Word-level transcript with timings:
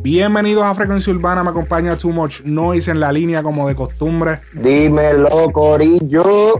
Bienvenidos 0.00 0.64
a 0.64 0.74
Frecuencia 0.74 1.12
Urbana, 1.12 1.42
me 1.44 1.50
acompaña 1.50 1.98
Too 1.98 2.10
Much 2.10 2.42
Noise 2.44 2.92
en 2.92 3.00
la 3.00 3.12
línea 3.12 3.42
como 3.42 3.68
de 3.68 3.74
costumbre. 3.74 4.40
Dímelo, 4.54 5.50
Corillo. 5.52 6.54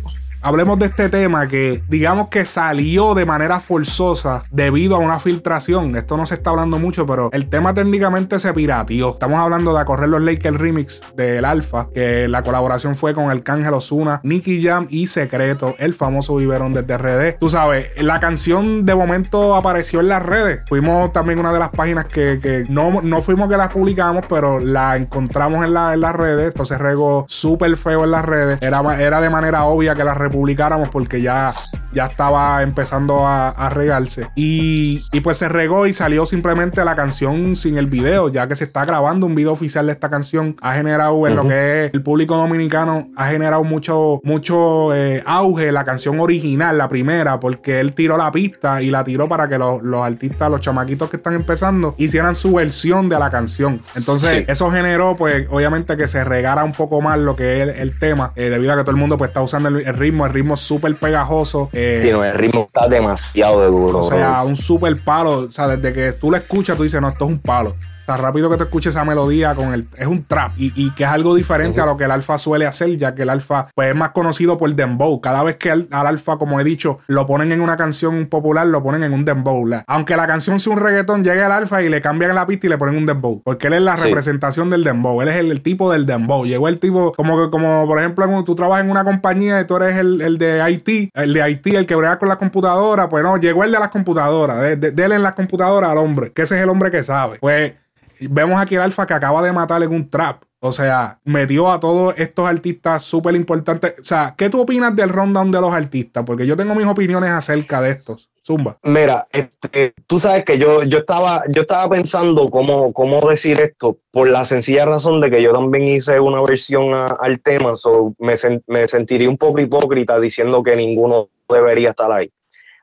Hablemos 0.48 0.78
de 0.78 0.86
este 0.86 1.10
tema 1.10 1.46
que 1.46 1.82
digamos 1.90 2.30
que 2.30 2.46
salió 2.46 3.14
de 3.14 3.26
manera 3.26 3.60
forzosa 3.60 4.44
debido 4.50 4.96
a 4.96 4.98
una 4.98 5.18
filtración. 5.18 5.94
Esto 5.94 6.16
no 6.16 6.24
se 6.24 6.36
está 6.36 6.48
hablando 6.48 6.78
mucho, 6.78 7.04
pero 7.04 7.28
el 7.34 7.50
tema 7.50 7.74
técnicamente 7.74 8.38
se 8.38 8.54
pirateó. 8.54 9.10
Estamos 9.10 9.40
hablando 9.40 9.76
de 9.76 9.84
Correr 9.84 10.08
los 10.08 10.22
Lakers 10.22 10.56
Remix 10.56 11.02
del 11.14 11.44
Alfa, 11.44 11.88
que 11.92 12.28
la 12.28 12.40
colaboración 12.40 12.96
fue 12.96 13.12
con 13.12 13.30
el 13.30 13.42
Cángel 13.42 13.74
Osuna, 13.74 14.22
Nicky 14.22 14.62
Jam 14.62 14.86
y 14.88 15.08
Secreto, 15.08 15.74
el 15.78 15.92
famoso 15.92 16.36
biberón 16.36 16.72
desde 16.72 16.96
RD. 16.96 17.38
Tú 17.38 17.50
sabes, 17.50 17.88
la 17.98 18.18
canción 18.18 18.86
de 18.86 18.94
momento 18.94 19.54
apareció 19.54 20.00
en 20.00 20.08
las 20.08 20.22
redes. 20.22 20.62
Fuimos 20.66 21.12
también 21.12 21.40
una 21.40 21.52
de 21.52 21.58
las 21.58 21.68
páginas 21.68 22.06
que, 22.06 22.64
no, 22.70 23.02
no 23.02 23.20
fuimos 23.20 23.50
que 23.50 23.58
las 23.58 23.68
publicamos, 23.68 24.24
pero 24.26 24.60
la 24.60 24.96
encontramos 24.96 25.62
en, 25.66 25.74
la, 25.74 25.92
en 25.92 26.00
las 26.00 26.16
redes. 26.16 26.46
Entonces 26.46 26.78
regó 26.78 27.26
súper 27.28 27.76
feo 27.76 28.04
en 28.04 28.12
las 28.12 28.24
redes. 28.24 28.62
Era, 28.62 28.80
era 28.98 29.20
de 29.20 29.28
manera 29.28 29.64
obvia 29.64 29.94
que 29.94 30.04
la 30.04 30.14
publicáramos 30.38 30.88
porque 30.90 31.20
ya, 31.20 31.52
ya 31.92 32.06
estaba 32.06 32.62
empezando 32.62 33.26
a, 33.26 33.68
regarse. 33.70 34.30
Y, 34.34 35.00
pues 35.22 35.36
se 35.36 35.48
regó 35.48 35.86
y 35.86 35.92
salió 35.92 36.26
simplemente 36.26 36.84
la 36.84 36.94
canción 36.94 37.56
sin 37.56 37.76
el 37.76 37.86
video, 37.86 38.28
ya 38.28 38.48
que 38.48 38.56
se 38.56 38.64
está 38.64 38.84
grabando 38.84 39.26
un 39.26 39.34
video 39.34 39.52
oficial 39.52 39.86
de 39.86 39.92
esta 39.92 40.08
canción. 40.08 40.56
Ha 40.62 40.74
generado 40.74 41.26
en 41.26 41.36
lo 41.36 41.46
que 41.46 41.86
es 41.86 41.94
el 41.94 42.02
público 42.02 42.36
dominicano, 42.36 43.08
ha 43.16 43.28
generado 43.28 43.62
mucho, 43.64 44.20
mucho 44.24 44.94
eh, 44.94 45.22
auge 45.26 45.70
la 45.72 45.84
canción 45.84 46.18
original, 46.20 46.78
la 46.78 46.88
primera, 46.88 47.38
porque 47.40 47.80
él 47.80 47.92
tiró 47.92 48.16
la 48.16 48.32
pista 48.32 48.80
y 48.80 48.90
la 48.90 49.04
tiró 49.04 49.28
para 49.28 49.48
que 49.48 49.58
los, 49.58 49.82
artistas, 50.02 50.50
los 50.50 50.60
chamaquitos 50.60 51.10
que 51.10 51.16
están 51.16 51.34
empezando, 51.34 51.94
hicieran 51.98 52.34
su 52.34 52.54
versión 52.54 53.08
de 53.08 53.18
la 53.18 53.30
canción. 53.30 53.82
Entonces, 53.94 54.44
eso 54.48 54.70
generó, 54.70 55.16
pues, 55.16 55.46
obviamente 55.50 55.96
que 55.96 56.08
se 56.08 56.24
regara 56.24 56.64
un 56.64 56.72
poco 56.72 57.00
más 57.00 57.18
lo 57.18 57.36
que 57.36 57.62
es 57.62 57.78
el, 57.78 57.98
tema, 57.98 58.32
eh, 58.36 58.48
debido 58.48 58.72
a 58.72 58.76
que 58.76 58.82
todo 58.82 58.92
el 58.92 58.96
mundo 58.96 59.18
pues 59.18 59.28
está 59.28 59.42
usando 59.42 59.68
el 59.68 59.84
ritmo 59.94 60.26
el 60.26 60.32
ritmo 60.32 60.56
súper 60.56 60.96
pegajoso. 60.96 61.70
Eh, 61.78 61.98
sí, 62.00 62.10
no, 62.10 62.24
el 62.24 62.34
ritmo 62.34 62.66
está 62.66 62.88
demasiado 62.88 63.60
de 63.60 63.68
duro. 63.68 63.98
O 64.00 64.02
sea, 64.02 64.42
un 64.42 64.56
súper 64.56 65.02
palo. 65.02 65.38
O 65.40 65.50
sea, 65.50 65.68
desde 65.68 65.92
que 65.92 66.12
tú 66.12 66.30
lo 66.30 66.36
escuchas, 66.36 66.76
tú 66.76 66.82
dices, 66.82 67.00
no, 67.00 67.08
esto 67.08 67.24
es 67.24 67.30
un 67.30 67.38
palo 67.38 67.76
tan 68.08 68.22
rápido 68.22 68.48
que 68.48 68.56
te 68.56 68.64
escuches 68.64 68.94
esa 68.94 69.04
melodía 69.04 69.54
con 69.54 69.74
el. 69.74 69.86
Es 69.94 70.06
un 70.06 70.24
trap. 70.24 70.52
Y, 70.56 70.90
que 70.92 71.04
es 71.04 71.10
algo 71.10 71.34
diferente 71.34 71.82
a 71.82 71.84
lo 71.84 71.98
que 71.98 72.04
el 72.04 72.10
alfa 72.10 72.38
suele 72.38 72.64
hacer, 72.64 72.96
ya 72.96 73.14
que 73.14 73.22
el 73.22 73.28
alfa 73.28 73.68
pues, 73.74 73.90
es 73.90 73.94
más 73.94 74.10
conocido 74.10 74.56
por 74.56 74.74
dembow. 74.74 75.20
Cada 75.20 75.42
vez 75.42 75.56
que 75.56 75.70
al, 75.70 75.88
alfa, 75.90 76.38
como 76.38 76.58
he 76.58 76.64
dicho, 76.64 77.00
lo 77.06 77.26
ponen 77.26 77.52
en 77.52 77.60
una 77.60 77.76
canción 77.76 78.26
popular, 78.26 78.66
lo 78.66 78.82
ponen 78.82 79.02
en 79.02 79.12
un 79.12 79.26
dembow. 79.26 79.68
Aunque 79.86 80.16
la 80.16 80.26
canción 80.26 80.58
sea 80.58 80.72
un 80.72 80.80
reggaetón, 80.80 81.22
llega 81.22 81.44
el 81.44 81.52
alfa 81.52 81.82
y 81.82 81.90
le 81.90 82.00
cambian 82.00 82.34
la 82.34 82.46
pista 82.46 82.66
y 82.66 82.70
le 82.70 82.78
ponen 82.78 82.96
un 82.96 83.04
dembow. 83.04 83.42
Porque 83.44 83.66
él 83.66 83.74
es 83.74 83.82
la 83.82 83.96
representación 83.96 84.70
del 84.70 84.84
dembow. 84.84 85.20
Él 85.20 85.28
es 85.28 85.36
el, 85.36 85.60
tipo 85.60 85.92
del 85.92 86.06
dembow. 86.06 86.46
Llegó 86.46 86.68
el 86.68 86.78
tipo, 86.78 87.12
como 87.12 87.38
que, 87.42 87.50
como 87.50 87.86
por 87.86 87.98
ejemplo, 87.98 88.42
tú 88.42 88.54
trabajas 88.54 88.84
en 88.86 88.90
una 88.90 89.04
compañía 89.04 89.60
y 89.60 89.66
tú 89.66 89.76
eres 89.76 89.96
el, 89.96 90.38
de 90.38 90.64
IT, 90.70 91.10
el 91.12 91.34
de 91.34 91.50
IT, 91.50 91.66
el 91.66 91.84
que 91.84 91.94
brega 91.94 92.18
con 92.18 92.30
la 92.30 92.36
computadora. 92.36 93.10
Pues 93.10 93.22
no, 93.22 93.36
llegó 93.36 93.64
el 93.64 93.72
de 93.72 93.78
las 93.78 93.90
computadoras. 93.90 94.62
De, 94.62 94.76
de, 94.76 95.04
en 95.04 95.22
las 95.22 95.34
computadoras 95.34 95.90
al 95.90 95.98
hombre, 95.98 96.32
que 96.32 96.42
ese 96.42 96.56
es 96.56 96.62
el 96.62 96.70
hombre 96.70 96.90
que 96.90 97.02
sabe. 97.02 97.36
Pues 97.40 97.74
Vemos 98.20 98.60
aquí 98.60 98.74
el 98.74 98.82
Alfa 98.82 99.06
que 99.06 99.14
acaba 99.14 99.42
de 99.42 99.52
matar 99.52 99.82
en 99.82 99.92
un 99.92 100.08
trap. 100.08 100.42
O 100.60 100.72
sea, 100.72 101.20
metió 101.24 101.70
a 101.70 101.78
todos 101.78 102.14
estos 102.18 102.48
artistas 102.48 103.04
súper 103.04 103.34
importantes. 103.36 103.94
O 104.00 104.04
sea, 104.04 104.34
¿qué 104.36 104.50
tú 104.50 104.60
opinas 104.60 104.94
del 104.96 105.08
rundown 105.08 105.52
de 105.52 105.60
los 105.60 105.72
artistas? 105.72 106.24
Porque 106.24 106.46
yo 106.46 106.56
tengo 106.56 106.74
mis 106.74 106.86
opiniones 106.86 107.30
acerca 107.30 107.80
de 107.80 107.90
estos. 107.90 108.28
Zumba. 108.44 108.78
Mira, 108.82 109.26
este, 109.30 109.92
tú 110.06 110.18
sabes 110.18 110.42
que 110.42 110.56
yo, 110.56 110.82
yo, 110.82 110.98
estaba, 110.98 111.42
yo 111.50 111.62
estaba 111.62 111.90
pensando 111.90 112.48
cómo, 112.48 112.94
cómo 112.94 113.20
decir 113.28 113.60
esto 113.60 113.98
por 114.10 114.26
la 114.26 114.46
sencilla 114.46 114.86
razón 114.86 115.20
de 115.20 115.30
que 115.30 115.42
yo 115.42 115.52
también 115.52 115.86
hice 115.86 116.18
una 116.18 116.40
versión 116.40 116.94
al 116.94 117.40
tema, 117.42 117.76
so 117.76 118.14
me, 118.18 118.36
me 118.66 118.88
sentiría 118.88 119.28
un 119.28 119.36
poco 119.36 119.60
hipócrita 119.60 120.18
diciendo 120.18 120.62
que 120.62 120.76
ninguno 120.76 121.28
debería 121.46 121.90
estar 121.90 122.10
ahí. 122.10 122.32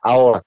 Ahora, 0.02 0.44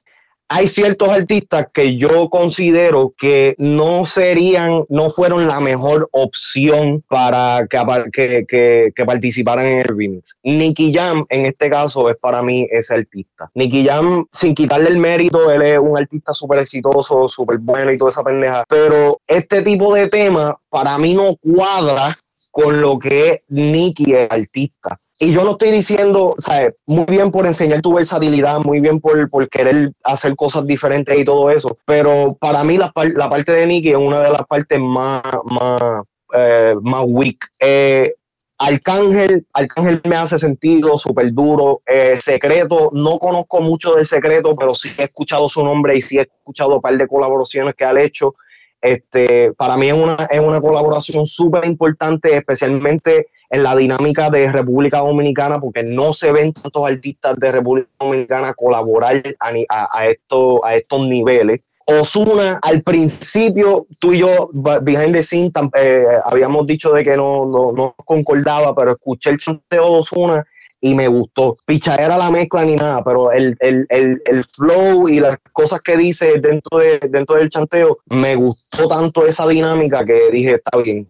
hay 0.50 0.68
ciertos 0.68 1.10
artistas 1.10 1.68
que 1.72 1.96
yo 1.96 2.28
considero 2.30 3.14
que 3.16 3.56
no 3.60 4.08
serían, 4.08 4.84
no 4.90 5.12
fueron 5.12 5.48
la 5.48 5.60
mejor 5.60 6.10
opción 6.12 7.04
para 7.08 7.68
que, 7.68 8.94
participaran 9.06 9.68
en 9.68 9.78
el 9.78 9.86
remix. 9.86 10.38
Nicky 10.42 10.92
Jam, 10.92 11.26
en 11.30 11.46
este 11.46 11.70
caso, 11.70 12.10
es 12.10 12.18
para 12.18 12.42
mí 12.42 12.68
ese 12.72 12.96
artista. 12.96 13.52
Nicky 13.54 13.86
Jam, 13.86 14.26
sin 14.32 14.56
quitarle 14.56 14.90
el 14.90 14.98
mérito, 14.98 15.52
él 15.52 15.62
es 15.62 15.78
un 15.78 15.96
artista 15.96 16.34
súper 16.34 16.60
exitoso, 16.60 17.28
súper 17.28 17.60
bueno 17.60 17.92
y 17.92 17.98
toda 18.00 18.10
esa 18.10 18.24
pendeja. 18.24 18.64
Pero 18.68 19.22
este 19.28 19.62
tipo 19.62 19.94
de 19.94 20.10
tema, 20.10 20.60
para 20.70 20.98
mí 20.98 21.14
no 21.14 21.36
cuadra 21.36 22.18
con 22.50 22.82
lo 22.82 22.98
que 22.98 23.30
es 23.30 23.42
Nicky 23.50 24.14
el 24.14 24.28
artista. 24.32 25.00
Y 25.22 25.34
yo 25.34 25.44
no 25.44 25.52
estoy 25.52 25.72
diciendo, 25.72 26.34
¿sabes? 26.38 26.76
Muy 26.86 27.06
bien 27.06 27.30
por 27.30 27.46
enseñar 27.46 27.82
tu 27.82 27.94
versatilidad, 27.94 28.60
muy 28.60 28.80
bien 28.80 29.02
por, 29.02 29.30
por 29.30 29.50
querer 29.50 29.92
hacer 30.06 30.34
cosas 30.38 30.66
diferentes 30.66 31.18
y 31.18 31.26
todo 31.26 31.52
eso, 31.52 31.78
pero 31.84 32.38
para 32.40 32.64
mí 32.64 32.78
la, 32.78 32.90
la 33.16 33.30
parte 33.30 33.52
de 33.52 33.68
Nicky 33.68 33.90
es 33.90 33.98
una 33.98 34.22
de 34.22 34.32
las 34.32 34.48
partes 34.48 34.80
más, 34.80 35.22
más, 35.44 36.04
eh, 36.34 36.74
más 36.82 37.04
weak. 37.06 37.46
Eh, 37.60 38.14
Arcángel, 38.60 39.46
Arcángel 39.52 40.02
me 40.06 40.16
hace 40.16 40.40
sentido, 40.40 40.98
súper 40.98 41.34
duro. 41.34 41.82
Eh, 41.86 42.18
secreto, 42.22 42.90
no 42.94 43.20
conozco 43.20 43.60
mucho 43.60 43.96
del 43.96 44.06
secreto, 44.06 44.56
pero 44.56 44.74
sí 44.74 44.90
he 44.98 45.04
escuchado 45.04 45.50
su 45.50 45.62
nombre 45.66 45.98
y 45.98 46.02
sí 46.02 46.18
he 46.18 46.22
escuchado 46.22 46.76
un 46.76 46.82
par 46.82 46.98
de 46.98 47.08
colaboraciones 47.08 47.74
que 47.74 47.84
ha 47.84 48.02
hecho. 48.02 48.36
Este, 48.82 49.52
para 49.54 49.76
mí 49.76 49.88
es 49.88 49.94
una, 49.94 50.16
es 50.30 50.40
una 50.40 50.62
colaboración 50.62 51.26
súper 51.26 51.66
importante, 51.66 52.38
especialmente 52.38 53.28
en 53.50 53.64
la 53.64 53.76
dinámica 53.76 54.30
de 54.30 54.52
República 54.52 55.00
Dominicana, 55.00 55.60
porque 55.60 55.84
no 55.84 56.14
se 56.14 56.32
ven 56.32 56.54
tantos 56.54 56.86
artistas 56.86 57.36
de 57.38 57.52
República 57.52 57.90
Dominicana 58.00 58.54
colaborar 58.54 59.24
a, 59.40 60.08
esto, 60.08 60.64
a 60.64 60.76
estos 60.76 61.08
niveles. 61.08 61.62
Osuna, 61.86 62.60
al 62.62 62.84
principio, 62.84 63.88
tú 64.00 64.14
y 64.14 64.20
yo, 64.20 64.52
behind 64.54 65.14
the 65.14 65.24
scenes, 65.24 65.52
eh, 65.76 66.06
habíamos 66.24 66.68
dicho 66.68 66.94
de 66.94 67.04
que 67.04 67.18
no, 67.18 67.48
no, 67.48 67.72
no, 67.72 67.96
concordaba, 68.06 68.76
pero 68.76 68.92
escuché 68.92 69.32
el 69.32 69.38
chanteo 69.38 69.94
de 69.94 70.00
Osuna 70.00 70.46
y 70.82 70.96
me 70.96 71.08
gustó. 71.08 71.58
era 71.68 72.18
la 72.18 72.32
mezcla 72.32 72.64
ni 72.64 72.76
nada, 72.76 73.04
pero 73.04 73.32
el, 73.32 73.58
el, 73.60 73.86
el, 73.90 74.22
el, 74.26 74.44
flow 74.44 75.10
y 75.10 75.20
las 75.20 75.38
cosas 75.52 75.82
que 75.82 75.98
dice 75.98 76.40
dentro, 76.40 76.80
de, 76.80 77.00
dentro 77.10 77.36
del 77.36 77.50
chanteo, 77.50 78.00
me 78.08 78.36
gustó 78.36 78.88
tanto 78.88 79.26
esa 79.26 79.48
dinámica 79.48 80.06
que 80.06 80.30
dije, 80.32 80.56
está 80.56 80.78
bien, 80.78 81.10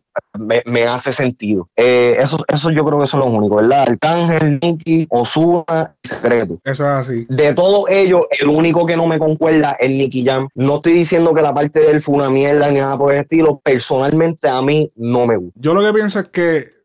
me, 0.66 0.84
hace 0.84 1.14
sentido. 1.14 1.70
Eh, 1.76 2.18
eso, 2.20 2.38
eso 2.48 2.72
yo 2.72 2.84
creo 2.86 3.00
que 3.00 3.08
son 3.08 3.22
los 3.22 3.30
únicos, 3.30 3.62
¿verdad? 3.62 3.84
Arcángel, 3.90 4.60
Nicky, 4.62 5.08
Osuna 5.10 5.96
y 6.04 6.08
Secreto. 6.08 6.60
Eso 6.64 6.84
es 6.84 6.90
así. 6.90 7.26
De 7.30 7.54
todos 7.54 7.90
ellos, 7.90 8.26
el 8.40 8.48
único 8.48 8.86
que 8.86 8.98
no 8.98 9.08
me 9.08 9.20
concuerda 9.20 9.74
es 9.80 9.90
Nicky 9.90 10.26
Jam. 10.26 10.48
No 10.56 10.78
estoy 10.78 10.94
diciendo 10.94 11.34
que 11.34 11.42
la 11.42 11.54
parte 11.54 11.80
de 11.80 11.92
él 11.92 12.02
fue 12.02 12.16
una 12.16 12.30
mierda 12.30 12.70
ni 12.70 12.80
nada 12.80 12.98
por 12.98 13.14
el 13.14 13.22
estilo. 13.22 13.60
Personalmente 13.64 14.48
a 14.48 14.62
mí 14.62 14.92
no 14.96 15.26
me 15.26 15.38
gusta. 15.38 15.60
Yo 15.60 15.74
lo 15.74 15.82
que 15.82 15.94
pienso 15.94 16.20
es 16.20 16.28
que 16.30 16.79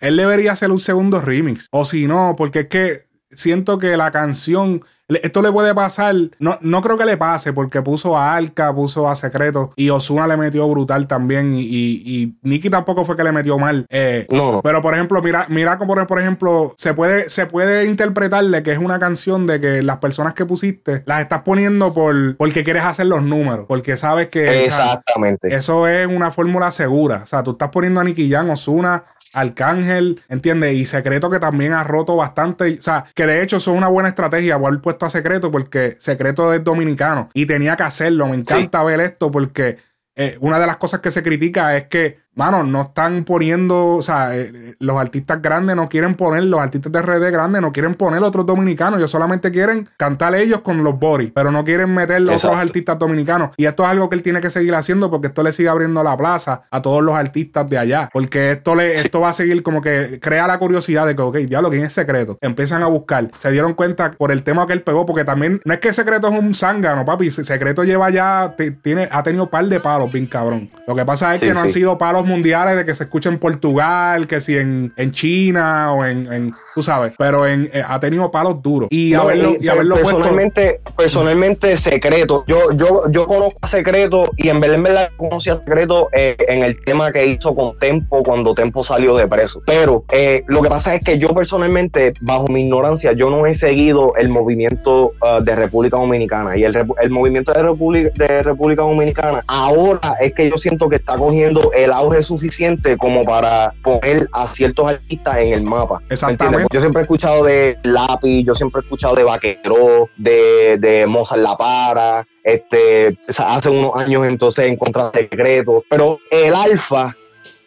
él 0.00 0.16
debería 0.16 0.52
hacer 0.52 0.70
un 0.70 0.80
segundo 0.80 1.20
remix. 1.20 1.68
O 1.70 1.84
si 1.84 2.06
no, 2.06 2.34
porque 2.36 2.60
es 2.60 2.66
que 2.68 3.02
siento 3.30 3.78
que 3.78 3.96
la 3.96 4.10
canción 4.10 4.82
esto 5.08 5.40
le 5.40 5.50
puede 5.50 5.74
pasar, 5.74 6.14
no, 6.38 6.58
no 6.60 6.82
creo 6.82 6.98
que 6.98 7.06
le 7.06 7.16
pase 7.16 7.54
porque 7.54 7.80
puso 7.80 8.16
a 8.16 8.36
Arca, 8.36 8.74
puso 8.74 9.08
a 9.08 9.16
Secreto 9.16 9.72
y 9.74 9.88
Osuna 9.88 10.26
le 10.26 10.36
metió 10.36 10.68
brutal 10.68 11.06
también 11.06 11.54
y, 11.54 11.62
y, 11.62 12.36
Nicky 12.42 12.68
tampoco 12.68 13.04
fue 13.04 13.16
que 13.16 13.24
le 13.24 13.32
metió 13.32 13.58
mal. 13.58 13.86
Eh, 13.88 14.26
no. 14.30 14.60
Pero 14.62 14.82
por 14.82 14.92
ejemplo, 14.92 15.22
mira, 15.22 15.46
mira 15.48 15.78
como 15.78 15.94
por 16.06 16.20
ejemplo, 16.20 16.74
se 16.76 16.92
puede, 16.92 17.30
se 17.30 17.46
puede 17.46 17.86
interpretarle 17.86 18.62
que 18.62 18.72
es 18.72 18.78
una 18.78 18.98
canción 18.98 19.46
de 19.46 19.60
que 19.60 19.82
las 19.82 19.96
personas 19.96 20.34
que 20.34 20.44
pusiste 20.44 21.02
las 21.06 21.22
estás 21.22 21.42
poniendo 21.42 21.94
por 21.94 22.36
porque 22.36 22.62
quieres 22.62 22.84
hacer 22.84 23.06
los 23.06 23.22
números, 23.22 23.64
porque 23.66 23.96
sabes 23.96 24.28
que 24.28 24.64
Exactamente. 24.66 25.54
eso 25.54 25.88
es 25.88 26.06
una 26.06 26.30
fórmula 26.30 26.70
segura. 26.70 27.22
O 27.24 27.26
sea, 27.26 27.42
tú 27.42 27.52
estás 27.52 27.70
poniendo 27.70 28.00
a 28.00 28.04
Nicky 28.04 28.30
Jan, 28.30 28.50
Osuna, 28.50 29.04
Arcángel, 29.40 30.20
¿entiendes? 30.28 30.74
Y 30.74 30.86
Secreto 30.86 31.30
que 31.30 31.38
también 31.38 31.72
ha 31.72 31.84
roto 31.84 32.16
bastante. 32.16 32.78
O 32.78 32.82
sea, 32.82 33.06
que 33.14 33.26
de 33.26 33.42
hecho 33.42 33.60
son 33.60 33.76
una 33.76 33.88
buena 33.88 34.08
estrategia 34.08 34.54
haber 34.54 34.80
puesto 34.80 35.06
a 35.06 35.10
Secreto 35.10 35.50
porque 35.50 35.96
Secreto 35.98 36.52
es 36.52 36.62
dominicano 36.64 37.28
y 37.34 37.46
tenía 37.46 37.76
que 37.76 37.82
hacerlo. 37.82 38.26
Me 38.28 38.36
encanta 38.36 38.82
ver 38.82 39.00
esto 39.00 39.30
porque 39.30 39.78
eh, 40.16 40.36
una 40.40 40.58
de 40.58 40.66
las 40.66 40.78
cosas 40.78 41.00
que 41.00 41.12
se 41.12 41.22
critica 41.22 41.76
es 41.76 41.86
que 41.86 42.18
mano, 42.38 42.62
no 42.62 42.82
están 42.82 43.24
poniendo, 43.24 43.96
o 43.96 44.02
sea, 44.02 44.36
eh, 44.36 44.76
los 44.78 44.96
artistas 44.96 45.42
grandes 45.42 45.74
no 45.74 45.88
quieren 45.88 46.14
poner, 46.14 46.44
los 46.44 46.60
artistas 46.60 46.92
de 46.92 47.02
RD 47.02 47.32
grandes 47.32 47.60
no 47.60 47.72
quieren 47.72 47.94
poner 47.96 48.22
otros 48.22 48.46
dominicanos, 48.46 48.98
ellos 48.98 49.10
solamente 49.10 49.50
quieren 49.50 49.88
cantar 49.96 50.34
ellos 50.36 50.60
con 50.60 50.84
los 50.84 50.98
boris, 50.98 51.32
pero 51.34 51.50
no 51.50 51.64
quieren 51.64 51.92
meter 51.92 52.20
los 52.22 52.44
otros 52.44 52.58
artistas 52.58 52.98
dominicanos. 52.98 53.50
Y 53.56 53.66
esto 53.66 53.82
es 53.82 53.88
algo 53.90 54.08
que 54.08 54.14
él 54.14 54.22
tiene 54.22 54.40
que 54.40 54.50
seguir 54.50 54.74
haciendo 54.74 55.10
porque 55.10 55.26
esto 55.26 55.42
le 55.42 55.50
sigue 55.50 55.68
abriendo 55.68 56.02
la 56.04 56.16
plaza 56.16 56.62
a 56.70 56.80
todos 56.80 57.02
los 57.02 57.16
artistas 57.16 57.68
de 57.68 57.76
allá, 57.76 58.08
porque 58.12 58.52
esto 58.52 58.76
le, 58.76 58.94
esto 58.94 59.20
va 59.20 59.30
a 59.30 59.32
seguir 59.32 59.62
como 59.64 59.82
que 59.82 60.20
crea 60.22 60.46
la 60.46 60.58
curiosidad 60.58 61.06
de 61.06 61.16
que, 61.16 61.22
ok, 61.22 61.36
diablo, 61.38 61.70
¿quién 61.70 61.82
es 61.82 61.92
secreto? 61.92 62.38
Empiezan 62.40 62.84
a 62.84 62.86
buscar, 62.86 63.30
se 63.36 63.50
dieron 63.50 63.74
cuenta 63.74 64.12
por 64.12 64.30
el 64.30 64.44
tema 64.44 64.64
que 64.66 64.74
él 64.74 64.82
pegó, 64.82 65.04
porque 65.04 65.24
también 65.24 65.60
no 65.64 65.74
es 65.74 65.80
que 65.80 65.92
secreto 65.92 66.28
es 66.28 66.38
un 66.38 66.54
zángano, 66.54 67.04
papi, 67.04 67.30
secreto 67.30 67.82
lleva 67.82 68.10
ya, 68.10 68.54
tiene, 68.82 69.08
ha 69.10 69.24
tenido 69.24 69.50
par 69.50 69.64
de 69.64 69.80
palos, 69.80 70.12
bien 70.12 70.26
cabrón. 70.26 70.70
Lo 70.86 70.94
que 70.94 71.04
pasa 71.04 71.34
es 71.34 71.40
que 71.40 71.52
no 71.52 71.60
han 71.60 71.68
sido 71.68 71.98
palos 71.98 72.27
mundiales 72.28 72.76
de 72.76 72.84
que 72.84 72.94
se 72.94 73.04
escucha 73.04 73.28
en 73.28 73.38
Portugal, 73.38 74.26
que 74.26 74.40
si 74.40 74.56
en, 74.56 74.92
en 74.96 75.10
China 75.12 75.92
o 75.92 76.04
en, 76.04 76.52
tú 76.74 76.82
sabes, 76.82 77.12
pero 77.18 77.46
en, 77.46 77.70
eh, 77.72 77.82
ha 77.86 77.98
tenido 77.98 78.30
palos 78.30 78.62
duros. 78.62 78.88
Y 78.90 79.14
haberlo, 79.14 79.54
y, 79.60 79.68
haberlo 79.68 79.96
personalmente, 79.96 80.80
Personalmente, 80.96 81.76
secreto. 81.76 82.44
Yo, 82.46 82.58
yo, 82.74 83.02
yo 83.10 83.26
conozco 83.26 83.58
a 83.62 83.68
secreto 83.68 84.24
y 84.36 84.48
en 84.48 84.60
verdad, 84.60 84.76
en 84.76 84.82
verdad 84.82 85.10
conocí 85.16 85.50
a 85.50 85.56
secreto 85.56 86.08
eh, 86.12 86.36
en 86.48 86.62
el 86.62 86.82
tema 86.84 87.12
que 87.12 87.26
hizo 87.26 87.54
con 87.54 87.78
Tempo 87.78 88.22
cuando 88.22 88.54
Tempo 88.54 88.84
salió 88.84 89.16
de 89.16 89.26
preso. 89.26 89.62
Pero 89.66 90.04
eh, 90.12 90.44
lo 90.46 90.62
que 90.62 90.68
pasa 90.68 90.94
es 90.94 91.02
que 91.02 91.18
yo 91.18 91.28
personalmente, 91.28 92.14
bajo 92.20 92.48
mi 92.48 92.62
ignorancia, 92.62 93.12
yo 93.12 93.30
no 93.30 93.46
he 93.46 93.54
seguido 93.54 94.14
el 94.16 94.28
movimiento 94.28 95.12
uh, 95.22 95.42
de 95.42 95.54
República 95.56 95.96
Dominicana 95.96 96.56
y 96.56 96.64
el, 96.64 96.76
el 97.00 97.10
movimiento 97.10 97.52
de 97.52 97.62
República, 97.62 98.10
de 98.16 98.42
República 98.42 98.82
Dominicana 98.82 99.42
ahora 99.46 100.16
es 100.20 100.32
que 100.32 100.50
yo 100.50 100.56
siento 100.56 100.88
que 100.88 100.96
está 100.96 101.16
cogiendo 101.16 101.72
el 101.72 101.92
auge 101.92 102.17
suficiente 102.22 102.96
como 102.96 103.24
para 103.24 103.72
poner 103.82 104.28
a 104.32 104.46
ciertos 104.46 104.86
artistas 104.86 105.38
en 105.38 105.54
el 105.54 105.62
mapa. 105.62 106.00
Exactamente. 106.08 106.66
Yo 106.72 106.80
siempre 106.80 107.00
he 107.00 107.02
escuchado 107.04 107.44
de 107.44 107.76
Lápiz, 107.82 108.44
yo 108.44 108.54
siempre 108.54 108.80
he 108.80 108.82
escuchado 108.82 109.14
de 109.14 109.24
Vaquero, 109.24 110.08
de, 110.16 110.78
de 110.78 111.06
Mozart 111.06 111.40
La 111.40 111.56
Para, 111.56 112.26
este, 112.42 113.18
hace 113.26 113.70
unos 113.70 113.96
años 113.96 114.26
entonces 114.26 114.66
en 114.66 114.76
Contra 114.76 115.10
Secreto, 115.12 115.84
pero 115.88 116.18
el 116.30 116.54
Alfa 116.54 117.14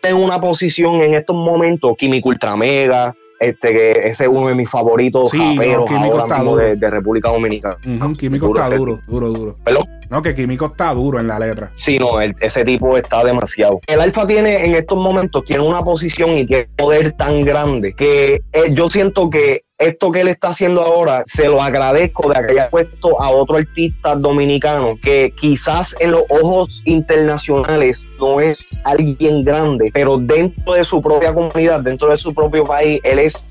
en 0.04 0.16
una 0.16 0.40
posición 0.40 1.02
en 1.02 1.14
estos 1.14 1.36
momentos, 1.36 1.96
Químico 1.98 2.30
Ultra 2.30 2.56
Mega, 2.56 3.16
este, 3.42 3.74
que 3.74 3.92
ese 3.92 4.24
es 4.26 4.30
uno 4.30 4.48
de 4.50 4.56
mis 4.56 4.70
favoritos 4.70 5.32
sí, 5.32 5.58
de, 5.58 6.90
República 6.90 7.30
Dominicana. 7.30 7.78
químico 8.18 8.54
está 8.56 8.70
duro, 8.70 9.00
duro, 9.08 9.30
duro. 9.30 9.58
¿Perdón? 9.64 9.86
No, 10.12 10.22
que 10.22 10.36
Químico 10.36 10.66
está 10.66 10.94
duro 10.94 11.22
en 11.22 11.28
la 11.28 11.40
letra. 11.40 11.72
Sí, 11.74 11.98
no, 11.98 12.20
ese 12.20 12.66
tipo 12.66 12.98
está 12.98 13.24
demasiado. 13.24 13.80
El 13.88 14.02
Alfa 14.02 14.28
tiene 14.28 14.66
en 14.66 14.76
estos 14.76 14.98
momentos, 14.98 15.46
tiene 15.46 15.64
una 15.64 15.82
posición 15.84 16.38
y 16.38 16.46
tiene 16.46 16.68
poder 16.76 17.14
tan 17.14 17.46
grande 17.46 17.94
que 17.94 18.42
eh, 18.52 18.74
yo 18.74 18.90
siento 18.90 19.30
que 19.30 19.64
esto 19.82 20.12
que 20.12 20.22
él 20.22 20.28
está 20.28 20.50
haciendo 20.50 20.82
ahora, 20.82 21.24
se 21.26 21.48
lo 21.48 21.62
agradezco 21.62 22.32
de 22.32 22.36
que 22.46 22.52
haya 22.52 22.70
puesto 22.70 23.22
a 23.22 23.30
otro 23.30 23.58
artista 23.58 24.16
dominicano 24.16 24.98
que 25.02 25.34
quizás 25.40 25.96
en 26.00 26.12
los 26.12 26.24
ojos 26.30 26.82
internacionales 26.86 28.06
no 28.20 28.40
es 28.40 28.66
alguien 28.84 29.44
grande, 29.44 29.90
pero 29.94 30.18
dentro 30.18 30.74
de 30.74 30.86
su 30.86 31.02
propia 31.02 31.34
comunidad, 31.34 31.82
dentro 31.82 32.10
de 32.10 32.18
su 32.18 32.34
propio 32.34 32.66
país, 32.66 33.00
él 33.04 33.20
es, 33.20 33.46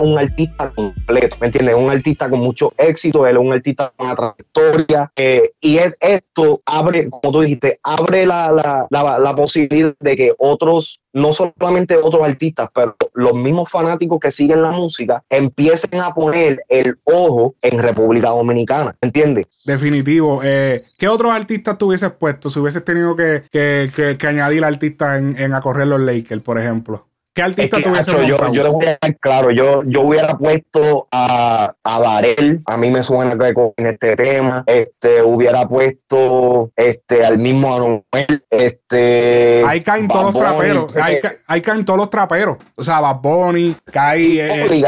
un 0.00 0.18
artista 0.18 0.70
completo, 0.70 1.36
¿me 1.40 1.46
entiendes? 1.46 1.74
Un 1.74 1.90
artista 1.90 2.30
con 2.30 2.40
mucho 2.40 2.72
éxito, 2.78 3.26
él 3.26 3.36
es 3.36 3.42
un 3.42 3.52
artista 3.52 3.92
con 3.96 4.06
una 4.06 4.16
trayectoria 4.16 5.12
eh, 5.16 5.52
y 5.60 5.78
esto 5.78 6.62
abre, 6.64 7.08
como 7.10 7.32
tú 7.32 7.40
dijiste, 7.40 7.78
abre 7.82 8.26
la, 8.26 8.86
la 8.90 9.34
posibilidad 9.36 9.94
de 10.00 10.16
que 10.16 10.32
otros 10.38 11.02
no 11.12 11.32
solamente 11.32 11.96
otros 11.96 12.24
artistas, 12.24 12.70
pero 12.74 12.96
los 13.14 13.34
mismos 13.34 13.70
fanáticos 13.70 14.18
que 14.18 14.30
siguen 14.30 14.62
la 14.62 14.70
música 14.70 15.22
empiecen 15.72 16.00
a 16.00 16.14
poner 16.14 16.64
el 16.68 16.98
ojo 17.04 17.54
en 17.62 17.78
República 17.78 18.28
Dominicana, 18.30 18.94
¿entiendes? 19.00 19.46
Definitivo. 19.64 20.40
Eh, 20.42 20.82
¿Qué 20.98 21.08
otros 21.08 21.32
artistas 21.32 21.78
tú 21.78 21.88
puesto 22.12 22.50
si 22.50 22.58
hubieses 22.58 22.84
tenido 22.84 23.16
que, 23.16 24.18
añadir 24.26 24.64
artistas 24.64 25.18
en, 25.18 25.36
en 25.38 25.54
a 25.54 25.60
correr 25.60 25.86
los 25.86 26.00
Lakers, 26.00 26.42
por 26.42 26.58
ejemplo? 26.58 27.11
¿Qué 27.34 27.40
artista 27.40 27.82
tuviese 27.82 28.10
yo, 28.26 28.52
yo, 28.52 28.62
le 28.62 28.68
voy 28.68 28.86
a 28.86 28.98
dar 29.00 29.16
claro, 29.18 29.50
yo, 29.50 29.82
yo 29.86 30.02
hubiera 30.02 30.36
puesto 30.36 31.08
a, 31.10 31.74
a 31.82 32.00
Darel, 32.00 32.60
a 32.66 32.76
mí 32.76 32.90
me 32.90 33.02
suena 33.02 33.38
que 33.38 33.54
con 33.54 33.72
este 33.76 34.16
tema, 34.16 34.64
este, 34.66 35.22
hubiera 35.22 35.66
puesto 35.66 36.70
este, 36.76 37.24
al 37.24 37.38
mismo 37.38 37.74
Anuel, 37.74 38.44
este... 38.50 39.62
Ahí 39.66 39.80
caen 39.80 40.08
todos 40.08 40.34
los 40.34 40.42
traperos, 40.42 40.96
ahí, 41.46 41.62
caen 41.62 41.86
todos 41.86 41.98
los 41.98 42.10
traperos, 42.10 42.58
o 42.74 42.84
sea, 42.84 43.00
Bad 43.00 43.20
Bunny, 43.22 43.76
cae... 43.86 44.64
Eh, 44.64 44.84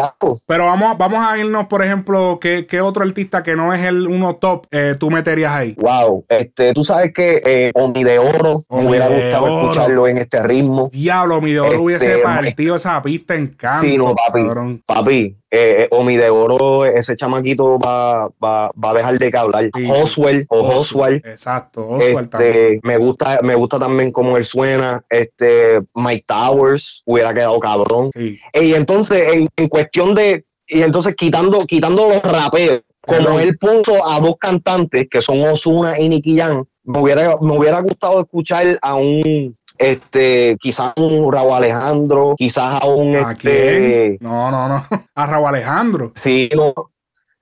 pero 0.47 0.67
vamos, 0.67 0.99
vamos 0.99 1.27
a 1.27 1.39
irnos, 1.39 1.67
por 1.67 1.83
ejemplo, 1.83 2.39
¿qué, 2.39 2.67
qué 2.67 2.83
otro 2.83 3.05
artista 3.05 3.43
que 3.43 3.57
no 3.57 3.73
es 3.73 3.81
el 3.87 4.07
uno 4.07 4.37
top 4.37 4.67
eh, 4.71 4.97
tú 4.99 5.11
meterías 5.11 5.53
ahí? 5.53 5.75
Wow, 5.79 6.27
este, 6.29 6.75
tú 6.75 6.85
sabes 6.85 7.15
que 7.15 7.43
eh, 7.47 7.73
Omi 7.75 8.05
de 8.05 8.19
Oro, 8.19 8.67
me 8.69 8.87
hubiera 8.87 9.09
gustado 9.09 9.63
escucharlo 9.63 10.09
en 10.09 10.19
este 10.19 10.43
ritmo. 10.43 10.91
Diablo, 10.93 11.39
Omi 11.39 11.53
de 11.53 11.61
Oro 11.61 11.81
hubiese 11.81 12.17
este, 12.17 12.34
partido 12.37 12.77
esa 12.77 13.01
pista 13.03 13.35
en 13.35 13.49
canto. 13.49 13.87
Sí, 13.87 13.99
no, 13.99 14.15
papi. 14.15 14.81
Papi, 14.85 15.37
eh, 15.51 15.89
Omi 15.91 16.17
de 16.17 16.31
Oro, 16.31 16.85
ese 16.85 17.17
chamaquito 17.17 17.79
va, 17.79 18.29
va, 18.43 18.71
va 18.73 18.91
a 18.91 18.95
dejar 18.95 19.19
de 19.19 19.31
que 19.31 19.39
hablar. 19.39 19.71
Oswell 19.89 20.47
o 20.49 20.79
Oswald. 20.79 21.25
Exacto, 21.27 21.89
Oswald 21.89 22.29
este, 22.33 22.81
Me 22.83 22.97
gusta, 22.97 23.41
me 23.43 23.55
gusta 23.55 23.79
también 23.79 24.11
cómo 24.11 24.37
él 24.37 24.45
suena. 24.45 25.05
Este, 25.09 25.81
Mike 25.95 26.25
Towers 26.27 27.03
hubiera 27.07 27.33
quedado 27.33 27.61
cabrón. 27.61 28.11
Y 28.17 28.75
entonces, 28.75 29.49
en, 29.57 29.69
cuestión 29.69 30.15
de. 30.15 30.45
Y 30.67 30.83
entonces 30.83 31.15
quitando, 31.15 31.67
quitando 31.67 32.09
los 32.09 32.23
rapeos, 32.23 32.83
como 33.07 33.39
él 33.39 33.57
puso 33.59 34.07
a 34.09 34.19
dos 34.19 34.37
cantantes 34.39 35.07
que 35.11 35.21
son 35.21 35.43
Osuna 35.43 36.01
y 36.01 36.09
Nicky 36.09 36.39
Jam, 36.39 36.65
me 36.85 36.99
hubiera, 36.99 37.37
me 37.41 37.57
hubiera 37.57 37.81
gustado 37.81 38.21
escuchar 38.21 38.79
a 38.81 38.95
un 38.95 39.57
este, 39.79 40.57
quizás 40.61 40.93
un 40.97 41.33
Raúl 41.33 41.53
Alejandro, 41.53 42.35
quizás 42.37 42.83
a 42.83 42.87
un 42.87 43.15
este. 43.15 44.19
No, 44.21 44.51
no, 44.51 44.69
no. 44.69 44.85
A 45.15 45.27
Raúl 45.27 45.49
Alejandro. 45.49 46.13
Sí, 46.15 46.49
no. 46.55 46.73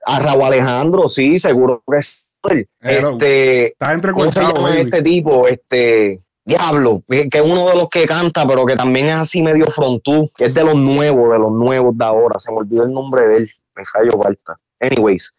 A 0.05 0.19
Raúl 0.19 0.43
Alejandro, 0.43 1.07
sí, 1.07 1.39
seguro 1.39 1.83
que 1.89 2.01
sí. 2.01 2.67
Este, 2.81 3.67
está 3.67 4.01
¿Cómo 4.11 4.31
se 4.31 4.41
llama 4.41 4.75
este 4.77 5.01
tipo? 5.01 5.47
Este. 5.47 6.19
Diablo, 6.45 7.03
que 7.07 7.29
es 7.31 7.41
uno 7.41 7.69
de 7.69 7.75
los 7.75 7.87
que 7.87 8.05
canta, 8.05 8.45
pero 8.45 8.65
que 8.65 8.75
también 8.75 9.05
es 9.05 9.13
así 9.13 9.41
medio 9.41 9.65
frontú, 9.67 10.29
es 10.37 10.53
de 10.53 10.65
los 10.65 10.75
nuevos, 10.75 11.31
de 11.31 11.39
los 11.39 11.53
nuevos 11.53 11.97
de 11.97 12.03
ahora. 12.03 12.37
Se 12.37 12.51
me 12.51 12.57
olvidó 12.57 12.83
el 12.83 12.91
nombre 12.91 13.25
de 13.25 13.37
él, 13.37 13.51
me 13.75 13.85
falta. 13.85 14.59
Anyways, 14.81 15.33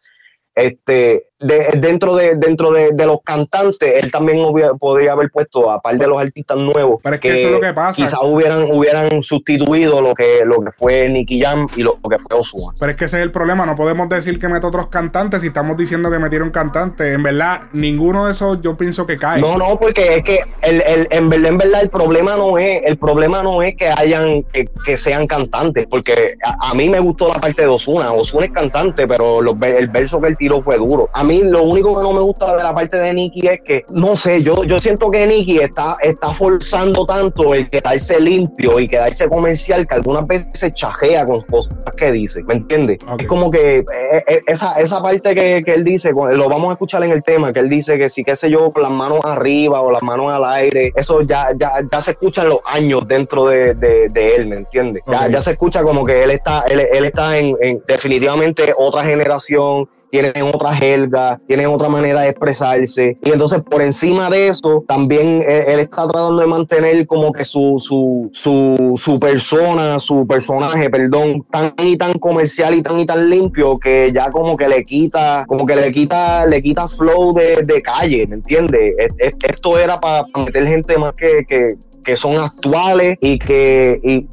este, 0.55 1.27
dentro 1.39 2.15
de 2.15 2.37
dentro 2.37 2.73
de, 2.73 3.07
los 3.07 3.19
cantantes, 3.23 4.03
él 4.03 4.11
también 4.11 4.39
podría 4.79 5.13
haber 5.13 5.31
puesto 5.31 5.71
a 5.71 5.81
par 5.81 5.99
de 5.99 6.07
los 6.07 6.21
artistas 6.21 6.57
nuevos. 6.57 7.01
Pero 7.03 7.17
es 7.17 7.21
que, 7.21 7.35
eso 7.35 7.47
es 7.47 7.53
lo 7.53 7.61
que 7.61 7.73
pasa. 7.73 7.97
Quizás 7.97 8.19
hubieran, 8.23 8.65
hubieran 8.71 9.23
sustituido 9.23 10.01
lo 10.01 10.15
que, 10.15 10.43
lo 10.45 10.61
que 10.63 10.71
fue 10.71 11.09
Nicky 11.09 11.41
Jam 11.41 11.67
y 11.77 11.83
lo, 11.83 11.95
que 11.95 12.19
fue 12.19 12.39
Ozuna. 12.39 12.73
Pero 12.79 12.93
es 12.93 12.97
que 12.97 13.05
ese 13.07 13.19
es 13.19 13.23
el 13.23 13.31
problema. 13.31 13.67
No 13.67 13.75
podemos 13.75 14.09
decir 14.09 14.39
que 14.39 14.49
meta 14.49 14.67
otros 14.69 14.87
cantantes 14.87 15.43
si 15.43 15.49
estamos 15.49 15.77
diciendo 15.77 16.11
que 16.11 16.19
metieron 16.19 16.51
cantantes. 16.51 17.15
En 17.15 17.23
verdad, 17.23 17.63
ninguno 17.73 18.27
de 18.27 18.33
esos 18.33 18.61
yo 18.63 18.77
pienso 18.77 19.07
que 19.07 19.19
cae. 19.19 19.41
No, 19.41 19.59
no, 19.59 19.79
porque 19.79 20.17
es 20.17 20.25
que 20.25 20.41
el, 20.63 20.83
el, 20.83 21.09
en 21.11 21.29
verdad, 21.29 21.49
en 21.49 21.59
verdad, 21.59 21.83
el 21.83 21.91
problema 21.91 22.37
no 22.37 22.59
es, 22.59 22.81
el 22.85 22.97
problema 22.97 23.43
no 23.43 23.63
es 23.63 23.77
que 23.77 23.89
hayan, 23.89 24.45
que, 24.45 24.97
sean 24.97 25.27
cantantes, 25.27 25.87
porque 25.89 26.37
a, 26.43 26.73
mí 26.75 26.89
me 26.89 27.01
gustó 27.01 27.29
la 27.29 27.41
parte 27.41 27.63
de 27.63 27.69
Osuna. 27.69 28.13
Osuna 28.13 28.47
es 28.47 28.53
cantante, 28.53 29.07
pero 29.07 29.41
el 29.41 29.89
verso 29.89 30.21
que 30.21 30.29
él 30.29 30.37
fue 30.61 30.77
duro. 30.77 31.09
A 31.13 31.25
mí 31.25 31.43
lo 31.43 31.63
único 31.63 31.97
que 31.97 32.03
no 32.03 32.13
me 32.13 32.21
gusta 32.21 32.57
de 32.57 32.63
la 32.63 32.75
parte 32.75 32.97
de 32.97 33.13
Nicky 33.13 33.47
es 33.47 33.61
que, 33.63 33.85
no 33.91 34.17
sé, 34.17 34.43
yo, 34.43 34.65
yo 34.65 34.79
siento 34.81 35.11
que 35.11 35.27
Nicky 35.27 35.59
está, 35.59 35.97
está 36.03 36.31
forzando 36.31 37.07
tanto 37.07 37.55
el 37.55 37.69
quedarse 37.69 38.21
limpio 38.21 38.79
y 38.81 38.87
quedarse 38.87 39.29
comercial 39.29 39.87
que 39.87 39.95
algunas 39.95 40.27
veces 40.27 40.49
se 40.55 40.73
chajea 40.73 41.27
con 41.27 41.41
cosas 41.43 41.75
que 41.97 42.13
dice, 42.13 42.43
¿me 42.45 42.55
entiendes? 42.55 42.99
Es 43.19 43.27
como 43.27 43.51
que 43.51 43.79
eh, 43.79 43.85
eh, 44.27 44.41
esa, 44.47 44.81
esa 44.81 45.03
parte 45.03 45.35
que, 45.35 45.63
que, 45.65 45.75
él 45.75 45.85
dice, 45.85 46.13
lo 46.13 46.49
vamos 46.49 46.71
a 46.71 46.73
escuchar 46.73 47.03
en 47.05 47.13
el 47.13 47.23
tema, 47.23 47.53
que 47.53 47.61
él 47.61 47.69
dice 47.69 47.99
que 47.99 48.09
si, 48.09 48.25
qué 48.25 48.37
sé 48.37 48.51
yo, 48.51 48.73
las 48.77 48.91
manos 48.91 49.21
arriba 49.25 49.81
o 49.81 49.91
las 49.91 50.03
manos 50.03 50.31
al 50.33 50.45
aire, 50.45 50.93
eso 50.97 51.23
ya, 51.23 51.49
ya, 51.55 51.73
ya 51.91 52.01
se 52.01 52.13
escuchan 52.13 52.49
los 52.49 52.61
años 52.67 53.07
dentro 53.07 53.47
de, 53.47 53.75
de, 53.75 54.35
él, 54.37 54.47
¿me 54.47 54.57
entiendes? 54.57 55.03
Ya, 55.07 55.29
ya 55.29 55.41
se 55.41 55.53
escucha 55.53 55.83
como 55.83 56.05
que 56.05 56.23
él 56.23 56.31
está, 56.31 56.65
él, 56.69 56.81
él 56.81 57.05
está 57.05 57.39
en, 57.39 57.57
en 57.61 57.83
definitivamente 57.87 58.73
otra 58.77 59.05
generación, 59.05 59.89
tienen 60.15 60.45
otra 60.45 60.73
jerga, 60.73 61.41
tienen 61.45 61.67
otra 61.67 61.89
manera 61.89 62.21
de 62.21 62.29
expresarse. 62.29 63.19
Y 63.21 63.31
entonces 63.33 63.61
por 63.69 63.83
encima 63.83 64.31
de 64.31 64.47
eso, 64.47 64.85
también 64.87 65.43
él, 65.45 65.81
está 65.81 66.07
tratando 66.07 66.41
de 66.41 66.47
mantener 66.47 67.05
como 67.09 67.33
que 67.33 67.45
su, 67.45 67.75
su, 67.81 68.31
su, 68.33 68.95
su, 68.97 69.19
persona, 69.19 69.99
su 69.99 70.25
personaje, 70.25 70.89
perdón, 70.89 71.45
tan 71.51 71.75
y 71.79 71.97
tan 71.97 72.13
comercial 72.13 72.77
y 72.77 72.83
tan 72.83 73.01
y 73.01 73.07
tan 73.07 73.29
limpio 73.29 73.77
que 73.77 74.13
ya 74.15 74.31
como 74.31 74.57
que 74.57 74.69
le 74.69 74.85
quita, 74.85 75.45
como 75.49 75.67
que 75.67 75.75
le 75.75 75.91
quita, 75.91 76.47
le 76.47 76.63
quita 76.63 76.87
flow 76.87 77.35
de, 77.35 77.65
de 77.65 77.83
calle, 77.83 78.25
¿me 78.29 78.37
entiendes? 78.37 78.93
Esto 79.19 79.79
era 79.81 79.99
para 79.99 80.27
meter 80.47 80.65
gente 80.65 80.97
más 80.97 81.13
que, 81.15 81.45
que 81.49 81.75
que 82.05 82.17
son 82.17 82.37
actuales 82.37 83.19
y 83.21 83.39
que 83.39 83.99
y, 84.03 84.29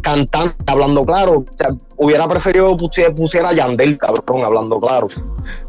cantan 0.00 0.54
hablando 0.66 1.04
claro. 1.04 1.40
O 1.40 1.56
sea, 1.56 1.70
hubiera 1.96 2.26
preferido 2.28 2.76
pusiera 2.76 3.48
a 3.50 3.52
Yandel, 3.52 3.98
cabrón, 3.98 4.44
hablando 4.44 4.80
claro. 4.80 5.08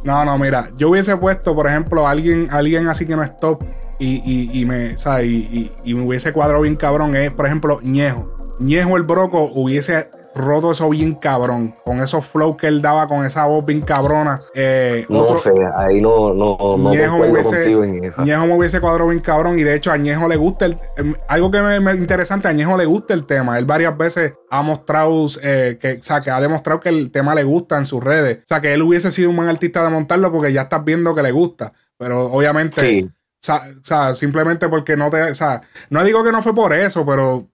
No, 0.04 0.24
no, 0.24 0.38
mira, 0.38 0.70
yo 0.78 0.90
hubiese 0.90 1.18
puesto, 1.18 1.54
por 1.56 1.68
ejemplo, 1.68 2.08
alguien, 2.08 2.48
alguien 2.52 2.88
así 2.88 3.06
que 3.06 3.16
no 3.16 3.24
es 3.24 3.36
top 3.38 3.64
y, 4.00 4.22
y, 4.24 4.62
y 4.62 4.66
me, 4.66 4.96
o 4.96 5.22
y, 5.22 5.72
y, 5.84 5.94
me 5.94 6.04
hubiese 6.04 6.32
cuadrado 6.32 6.62
bien 6.62 6.76
cabrón, 6.76 7.16
es, 7.16 7.34
por 7.34 7.46
ejemplo, 7.46 7.80
Ñejo. 7.82 8.32
Ñejo 8.60 8.98
el 8.98 9.04
Broco 9.04 9.50
hubiese 9.54 10.08
roto 10.36 10.72
eso 10.72 10.90
bien 10.90 11.14
cabrón. 11.14 11.76
Con 11.86 12.00
esos 12.00 12.26
flows 12.26 12.58
que 12.58 12.68
él 12.68 12.82
daba, 12.82 13.08
con 13.08 13.26
esa 13.26 13.46
voz 13.46 13.66
bien 13.66 13.82
cabrona. 13.82 14.40
Eh, 14.54 15.06
no 15.10 15.38
sé, 15.38 15.52
ahí 15.76 16.02
no, 16.02 16.34
no, 16.34 16.58
no 16.78 16.92
Ñejo 16.92 17.20
me 17.20 17.32
hubiese, 17.32 17.72
en 17.72 18.04
esa. 18.04 18.24
Ñejo 18.24 18.46
me 18.46 18.56
hubiese 18.56 18.80
cuadrado 18.82 19.10
bien 19.10 19.22
cabrón. 19.22 19.60
Y 19.60 19.64
de 19.64 19.76
hecho, 19.76 19.92
a 19.92 19.98
Ñejo 19.98 20.28
le 20.28 20.36
gusta 20.36 20.66
el. 20.66 20.78
Em, 20.98 21.14
algo 21.28 21.52
que 21.52 21.62
me, 21.62 21.80
me 21.80 21.94
interesante, 21.94 22.48
a 22.48 22.54
Ñejo 22.54 22.78
le 22.78 22.86
gusta 22.86 23.14
el 23.14 23.26
tema. 23.26 23.58
Él 23.58 23.66
varias 23.66 23.98
veces 23.98 24.34
ha 24.50 24.62
mostrado 24.62 25.26
eh, 25.42 25.78
que, 25.80 25.94
o 25.94 26.04
sea, 26.04 26.22
que 26.22 26.32
ha 26.32 26.42
demostrado 26.42 26.80
que 26.80 26.90
el 26.90 27.12
tema 27.12 27.36
le 27.36 27.44
gusta 27.44 27.78
en 27.78 27.86
sus 27.86 28.04
redes. 28.04 28.40
O 28.40 28.48
sea, 28.48 28.62
que 28.62 28.74
él 28.74 28.82
hubiese 28.82 29.12
sido 29.12 29.30
un 29.30 29.36
buen 29.36 29.50
artista 29.50 29.84
de 29.84 29.90
montarlo 29.90 30.32
porque 30.32 30.52
ya 30.52 30.64
estás 30.64 30.84
viendo 30.84 31.14
que 31.14 31.24
le 31.24 31.32
gusta. 31.32 31.74
Pero 31.98 32.26
obviamente. 32.26 32.82
Sí. 32.82 33.10
O 33.46 33.84
sea, 33.84 34.16
simplemente 34.16 34.70
porque 34.70 34.96
no 34.96 35.10
te. 35.10 35.22
O 35.24 35.36
sea, 35.36 35.62
no 35.90 36.04
digo 36.04 36.24
que 36.24 36.32
no 36.32 36.42
fue 36.42 36.56
por 36.56 36.74
eso, 36.74 37.06
pero 37.06 37.50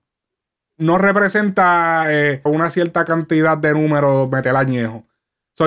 no 0.79 0.97
representa 0.97 2.05
eh, 2.09 2.41
una 2.45 2.69
cierta 2.69 3.05
cantidad 3.05 3.57
de 3.57 3.73
números 3.73 4.29
meter 4.29 4.55
añejo. 4.55 5.03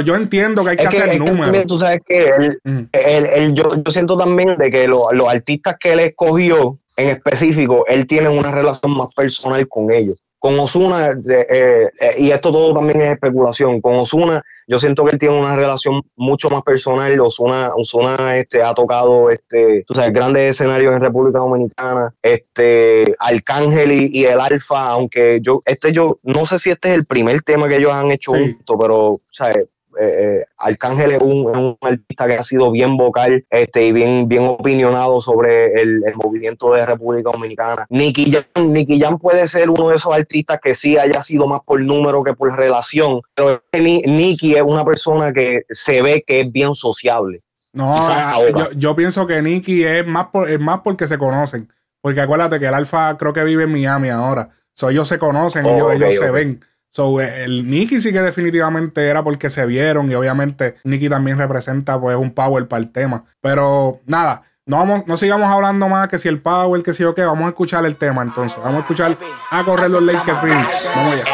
yo 0.04 0.16
entiendo 0.16 0.64
que 0.64 0.71
hay 0.71 0.76
que, 0.76 0.87
hacer 0.87 1.19
números. 1.19 1.66
tú 1.66 1.78
sabes 1.78 2.00
que 2.07 2.57
él, 2.92 3.54
yo, 3.54 3.64
siento 3.92 4.16
también 4.16 4.57
de 4.57 4.71
que 4.71 4.88
los 4.88 5.28
artistas 5.28 5.76
que 5.78 5.92
él 5.92 6.00
escogió 6.00 6.78
en 6.97 7.09
específico, 7.11 7.85
él 7.88 8.07
tiene 8.07 8.28
una 8.28 8.50
relación 8.50 8.97
más 8.97 9.12
personal 9.14 9.66
con 9.69 9.90
ellos. 9.90 10.23
Con 10.38 10.59
Osuna, 10.59 11.12
eh, 11.12 11.90
eh, 12.00 12.14
y 12.19 12.31
esto 12.31 12.50
todo 12.50 12.75
también 12.75 13.00
es 13.00 13.12
especulación, 13.12 13.81
con 13.81 13.95
Osuna 13.95 14.42
yo 14.66 14.78
siento 14.78 15.04
que 15.04 15.12
él 15.12 15.19
tiene 15.19 15.38
una 15.38 15.57
relación 15.57 16.02
mucho 16.16 16.50
más 16.50 16.62
personal. 16.62 17.19
Osuna, 17.21 17.71
Osuna 17.76 18.37
este, 18.37 18.62
ha 18.62 18.75
tocado 18.75 19.31
este, 19.31 19.85
tú 19.87 19.95
sabes, 19.95 20.12
grandes 20.12 20.52
escenarios 20.52 20.95
en 20.95 21.00
República 21.00 21.40
Dominicana. 21.40 22.14
Este, 22.23 23.14
Arcángel 23.19 23.92
y, 23.92 24.25
el 24.25 24.40
Alfa, 24.40 24.87
aunque 24.88 25.40
yo, 25.42 25.62
este 25.64 25.92
yo, 25.92 26.19
no 26.23 26.47
sé 26.47 26.59
si 26.59 26.71
este 26.71 26.90
es 26.90 26.95
el 26.95 27.07
primer 27.07 27.42
tema 27.42 27.69
que 27.69 27.76
ellos 27.76 27.92
han 27.92 28.11
hecho 28.11 28.33
juntos, 28.33 28.76
pero, 28.78 29.21
¿sabes? 29.25 29.66
Eh, 29.99 30.40
eh, 30.40 30.44
Arcángel 30.58 31.12
es 31.12 31.22
un, 31.22 31.76
artista 31.80 32.26
que 32.26 32.34
ha 32.34 32.42
sido 32.42 32.70
bien 32.70 32.96
vocal 32.96 33.44
este, 33.50 33.87
y 33.87 33.92
bien, 33.92 34.28
bien 34.28 34.44
opinionado 34.44 35.20
sobre 35.20 35.80
el, 35.80 36.02
movimiento 36.14 36.72
de 36.72 36.87
República 36.87 37.30
Dominicana. 37.30 37.87
Nicky 37.88 38.30
Jam, 38.30 38.72
Nicky 38.72 39.00
Jam 39.00 39.18
puede 39.18 39.46
ser 39.49 39.70
uno 39.70 39.90
de 39.90 39.96
esos 39.96 40.14
artistas 40.14 40.61
que 40.61 40.75
sí 40.75 40.96
haya 40.96 41.22
sido 41.22 41.46
más 41.46 41.61
por 41.64 41.80
número 41.80 42.22
que 42.22 42.34
por 42.34 42.56
relación, 42.56 43.20
pero 43.34 43.62
Nicky 43.72 44.54
es 44.54 44.62
una 44.62 44.84
persona 44.84 45.32
que 45.32 45.62
se 45.70 46.02
ve 46.02 46.25
que 46.26 46.40
es 46.40 46.52
bien 46.52 46.75
sociable. 46.75 47.42
No, 47.72 47.99
eh, 47.99 48.52
yo, 48.76 48.94
pienso 48.94 49.26
que 49.26 49.40
Nicky 49.40 49.84
es 49.84 50.06
más, 50.06 50.26
por, 50.26 50.49
es 50.49 50.61
más 50.61 50.80
porque 50.80 51.06
se 51.06 51.16
conocen. 51.16 51.72
Porque 52.02 52.20
acuérdate 52.20 52.58
que 52.58 52.66
el 52.66 52.75
Alfa 52.75 53.16
creo 53.16 53.32
que 53.32 53.44
vive 53.44 53.64
en 53.64 53.72
Miami 53.72 54.11
ahora. 54.11 54.50
So, 54.75 54.90
ellos 54.90 55.08
se 55.08 55.18
conocen, 55.18 55.64
ellos, 55.64 55.92
ellos 55.92 56.16
se 56.16 56.30
ven. 56.30 56.61
So, 56.92 57.22
eh, 57.22 57.44
el 57.44 57.70
Nicky 57.70 58.02
sí 58.02 58.12
que 58.12 58.20
definitivamente 58.20 59.08
era 59.08 59.25
porque 59.25 59.49
se 59.49 59.64
vieron 59.64 60.11
y 60.11 60.14
obviamente 60.14 60.76
Nicky 60.84 61.08
también 61.08 61.38
representa 61.38 61.99
pues 61.99 62.18
un 62.18 62.32
power 62.32 62.68
para 62.68 62.82
el 62.82 62.90
tema. 62.90 63.25
Pero 63.40 64.00
nada, 64.04 64.42
no, 64.66 64.76
vamos, 64.76 65.06
no 65.06 65.16
sigamos 65.16 65.50
hablando 65.50 65.88
más 65.88 66.08
que 66.08 66.18
si 66.18 66.28
el 66.28 66.42
power, 66.42 66.82
que 66.82 66.92
si 66.92 67.02
o 67.02 67.14
qué, 67.14 67.25
vamos 67.25 67.46
a 67.46 67.49
escuchar 67.49 67.87
el 67.87 67.96
tema 67.96 68.20
entonces. 68.20 68.58
Vamos 68.62 68.76
a 68.76 68.80
escuchar 68.80 69.16
a 69.50 69.64
correr 69.64 69.88
los 69.88 70.02
Lakers 70.02 70.38
Phoenix. 70.40 70.87
Vamos 70.94 71.14
allá. 71.14 71.25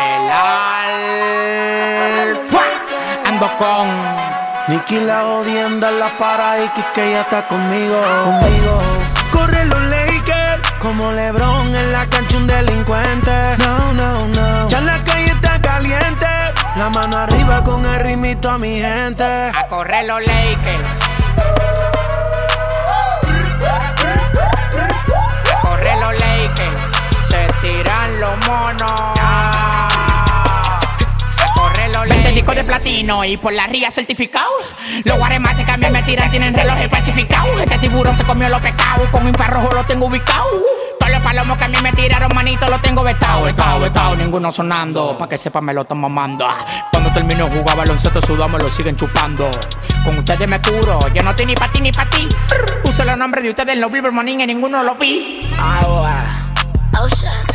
Ando 3.27 3.51
con 3.59 3.89
Nicky 4.69 5.01
la 5.01 5.27
odienda 5.27 5.91
en 5.91 5.99
la 5.99 6.17
para 6.19 6.65
y 6.65 6.69
que 6.95 7.11
ya 7.11 7.23
está 7.23 7.49
conmigo. 7.49 8.01
Conmigo. 8.25 8.79
Corre 9.33 9.65
los 9.65 9.83
Lakers 9.91 10.73
como 10.79 11.11
LeBron 11.11 11.75
en 11.75 11.91
la 11.91 12.09
cancha 12.09 12.37
un 12.37 12.47
delincuente. 12.47 13.33
No, 13.59 13.93
no, 13.95 14.27
no. 14.29 14.69
Ya 14.69 14.79
en 14.79 14.87
la 14.87 15.03
calle 15.03 15.18
la 16.79 16.91
mano 16.91 17.19
arriba 17.19 17.65
con 17.65 17.85
el 17.85 18.01
ritmito 18.01 18.49
a 18.49 18.57
mi 18.57 18.81
gente. 18.81 19.25
A 19.25 19.67
correr 19.69 20.07
los 20.07 20.21
Lakers. 20.21 20.85
A 25.51 25.61
correr 25.61 25.99
los 25.99 26.13
Lakers. 26.13 26.77
Se 27.29 27.49
tiran 27.67 28.21
los 28.21 28.47
monos. 28.47 28.93
Este 32.11 32.31
disco 32.33 32.55
de 32.55 32.63
platino 32.63 33.25
y 33.25 33.37
por 33.37 33.53
la 33.53 33.67
ría 33.67 33.91
certificado. 33.91 34.49
Los 35.05 35.19
guaremates 35.19 35.67
que 35.67 35.73
a 35.73 35.77
mí 35.77 35.87
me 35.91 36.03
tiran 36.05 36.31
tienen 36.31 36.55
relojes 36.55 36.89
falsificados. 36.89 37.61
Este 37.61 37.79
tiburón 37.79 38.17
se 38.17 38.23
comió 38.23 38.49
los 38.49 38.61
pecados, 38.61 39.09
con 39.11 39.27
infrarrojo 39.27 39.71
lo 39.73 39.85
tengo 39.85 40.07
ubicado. 40.07 40.47
Los 41.19 41.25
palomos 41.25 41.59
que 41.59 41.65
a 41.65 41.69
mí 41.69 41.77
me 41.83 41.91
tiraron 41.95 42.31
manito 42.33 42.69
los 42.69 42.81
tengo 42.81 43.03
vetado, 43.03 43.43
vetado, 43.43 43.81
vetado, 43.81 44.15
ninguno 44.15 44.53
sonando. 44.53 45.19
Pa' 45.19 45.29
que 45.29 45.37
sepa 45.37 45.61
me 45.61 45.75
lo 45.75 45.81
están 45.81 45.99
mamando. 45.99 46.47
Cuando 46.93 47.13
termino 47.13 47.49
de 47.49 47.59
jugar 47.59 47.77
baloncesto 47.77 48.23
sudamos 48.23 48.63
lo 48.63 48.71
siguen 48.71 48.95
chupando. 48.95 49.51
Con 50.05 50.17
ustedes 50.17 50.47
me 50.47 50.63
curo, 50.63 51.01
yo 51.13 51.21
no 51.25 51.31
estoy 51.31 51.47
ni 51.47 51.57
pa' 51.57 51.73
ti 51.73 51.81
ni 51.81 51.91
pa' 51.91 52.09
ti. 52.09 52.29
Puse 52.85 53.05
los 53.05 53.19
nombres 53.19 53.43
de 53.43 53.51
ustedes 53.51 53.75
en 53.75 53.81
los 53.81 53.91
Bilber 53.91 54.13
Morning 54.13 54.39
y 54.39 54.47
ninguno 54.47 54.85
lo 54.85 54.95
vi. 54.95 55.53
Ahora. 55.59 56.19
Oh 57.01 57.09
shit. 57.09 57.53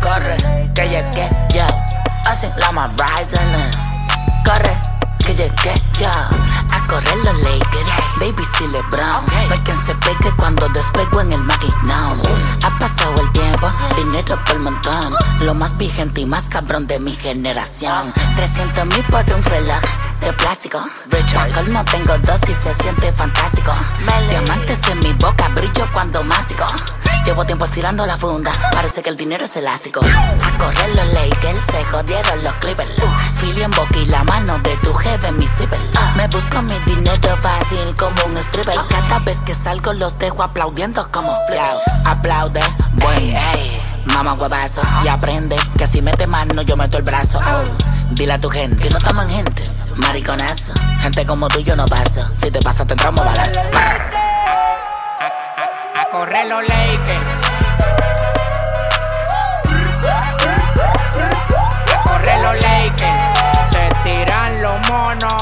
Corre, 0.00 0.36
que 0.76 0.88
llegué 0.88 1.28
yo. 1.52 1.66
Hacen 2.30 2.52
la 2.56 2.70
más 2.70 2.88
rising. 2.92 3.36
Corre, 4.44 4.76
que 5.34 5.42
llegué 5.42 5.74
yo. 5.98 6.08
A 6.08 6.86
correr 6.88 7.16
los 7.24 7.40
Lakers, 7.42 7.86
baby 8.18 8.44
si 8.56 8.66
LeBron. 8.68 9.24
Okay. 9.24 9.58
quien 9.64 9.82
se 9.82 9.94
pegue 9.96 10.34
cuando 10.36 10.68
despego 10.68 11.20
en 11.20 11.32
el 11.32 11.42
maquinón. 11.42 12.20
Ha 12.64 12.78
pasado 12.78 13.14
el 13.20 13.30
tiempo, 13.32 13.70
dinero 13.96 14.38
por 14.46 14.58
montón. 14.58 15.14
Lo 15.40 15.54
más 15.54 15.76
vigente 15.76 16.22
y 16.22 16.26
más 16.26 16.48
cabrón 16.48 16.86
de 16.86 16.98
mi 16.98 17.12
generación. 17.12 18.12
300 18.36 18.86
mil 18.86 19.04
por 19.04 19.24
un 19.34 19.42
reloj 19.44 19.80
de 20.20 20.32
plástico. 20.34 20.78
A 20.78 21.48
colmo 21.48 21.84
tengo 21.84 22.18
dos 22.18 22.40
y 22.48 22.54
se 22.54 22.72
siente 22.74 23.12
fantástico. 23.12 23.72
Diamantes 24.28 24.86
en 24.88 24.98
mi 25.00 25.12
boca, 25.14 25.48
brillo 25.48 25.88
cuando 25.92 26.22
mástico. 26.24 26.66
Llevo 27.24 27.44
tiempo 27.44 27.64
estirando 27.64 28.04
la 28.04 28.18
funda, 28.18 28.50
parece 28.72 29.00
que 29.00 29.08
el 29.08 29.16
dinero 29.16 29.44
es 29.44 29.54
elástico. 29.56 30.00
A 30.00 30.58
correr 30.58 30.94
los 30.96 31.12
Lakers, 31.14 31.64
se 31.66 31.84
jodieron 31.84 32.42
los 32.42 32.52
Clippers. 32.54 32.90
Uh, 32.98 33.38
Philly 33.40 33.62
en 33.62 33.70
boca 33.70 33.96
y 33.96 34.06
la 34.06 34.24
mano 34.24 34.58
de 34.58 34.76
tu 34.78 34.92
jefe 34.92 35.28
en 35.28 35.38
mi 35.38 35.46
zipper. 35.46 35.78
me 36.16 36.26
busco 36.26 36.60
mi 36.62 36.74
dinero 36.80 37.36
fácil 37.40 37.94
como 37.96 38.16
un 38.26 38.36
stripper. 38.38 38.74
Cada 38.90 39.20
vez 39.20 39.40
que 39.42 39.54
salgo 39.54 39.92
los 39.92 40.18
dejo 40.18 40.42
aplaudiendo 40.42 41.08
como 41.12 41.32
flip. 41.46 41.60
Aplaude, 42.04 42.60
bueno. 42.94 43.40
Mamá 44.06 44.32
huevazo 44.34 44.82
y 45.04 45.08
aprende 45.08 45.56
que 45.78 45.86
si 45.86 46.02
mete 46.02 46.26
mano 46.26 46.62
yo 46.62 46.76
meto 46.76 46.98
el 46.98 47.04
brazo. 47.04 47.40
dile 48.10 48.32
a 48.32 48.40
tu 48.40 48.50
gente, 48.50 48.90
no 48.90 48.98
estamos 48.98 49.30
en 49.30 49.44
gente. 49.44 49.62
Mariconazo, 49.96 50.74
gente 51.00 51.24
como 51.24 51.46
tú 51.48 51.60
yo 51.60 51.76
no 51.76 51.86
paso. 51.86 52.22
Si 52.36 52.50
te 52.50 52.60
pasa 52.60 52.84
te 52.84 52.94
entramos 52.94 53.24
balazo 53.24 53.60
correr 56.12 56.46
los 56.46 56.62
Lakers. 56.68 57.20
A 61.88 62.02
correr 62.02 62.40
los 62.40 62.54
Lakers. 62.54 63.70
Se 63.70 63.88
tiran 64.04 64.62
los 64.62 64.88
monos. 64.90 65.32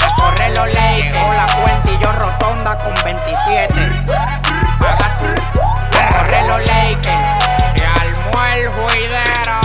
A 0.00 0.16
correr 0.16 0.56
los 0.56 0.66
Lakers. 0.66 1.14
Llegó 1.14 1.34
la 1.34 1.46
cuenta 1.60 1.90
y 1.90 1.98
yo 1.98 2.12
rotonda 2.12 2.78
con 2.78 2.94
27. 3.04 4.04
Paga 4.80 5.16
tú. 5.18 5.26
A 5.98 6.16
correr 6.16 6.46
los 6.46 6.60
Lakers. 6.66 7.44
Se 7.76 7.84
armó 7.84 8.44
el 8.54 8.68
juidero. 8.70 9.60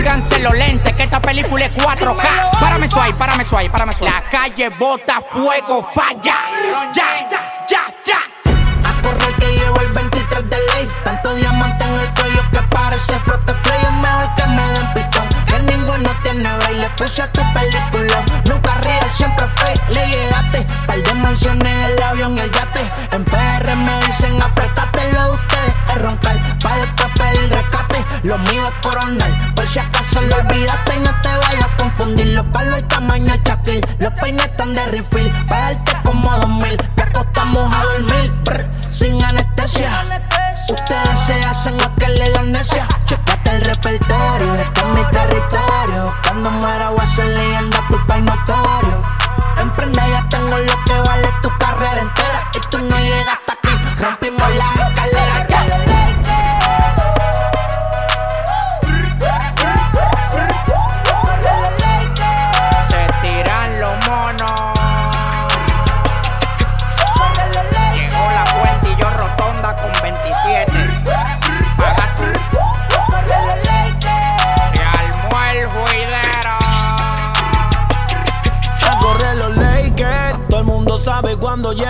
Pónganse 0.00 0.38
los 0.38 0.56
lentes, 0.56 0.96
que 0.96 1.02
esta 1.02 1.20
película 1.20 1.66
es 1.66 1.74
4K. 1.74 2.58
Párame 2.58 2.88
suave, 2.88 3.12
párame 3.12 3.44
suave, 3.44 3.68
párame 3.68 3.94
suave. 3.94 4.14
La 4.14 4.30
calle 4.30 4.70
bota 4.70 5.20
fuego, 5.30 5.86
falla. 5.94 6.36
Ya, 6.94 7.28
ya, 7.30 7.66
ya, 7.68 7.94
ya. 8.02 8.88
A 8.88 9.02
correr 9.02 9.34
que 9.34 9.58
llevo 9.58 9.78
el 9.78 9.92
23 9.92 10.48
de 10.48 10.56
ley. 10.56 10.90
Tanto 11.04 11.34
diamante 11.34 11.84
en 11.84 11.98
el 11.98 12.14
cuello 12.14 12.42
que 12.50 12.62
parece 12.74 13.12
frote. 13.26 13.52
Es 13.52 13.92
mejor 14.02 14.34
que 14.36 14.46
me 14.46 14.72
den 14.72 14.92
pitón. 14.94 15.28
Que 15.44 15.58
ninguno 15.70 16.10
tiene 16.22 16.50
baile. 16.56 16.88
Puse 16.96 17.20
a 17.20 17.30
tu 17.30 17.42
película. 17.52 18.29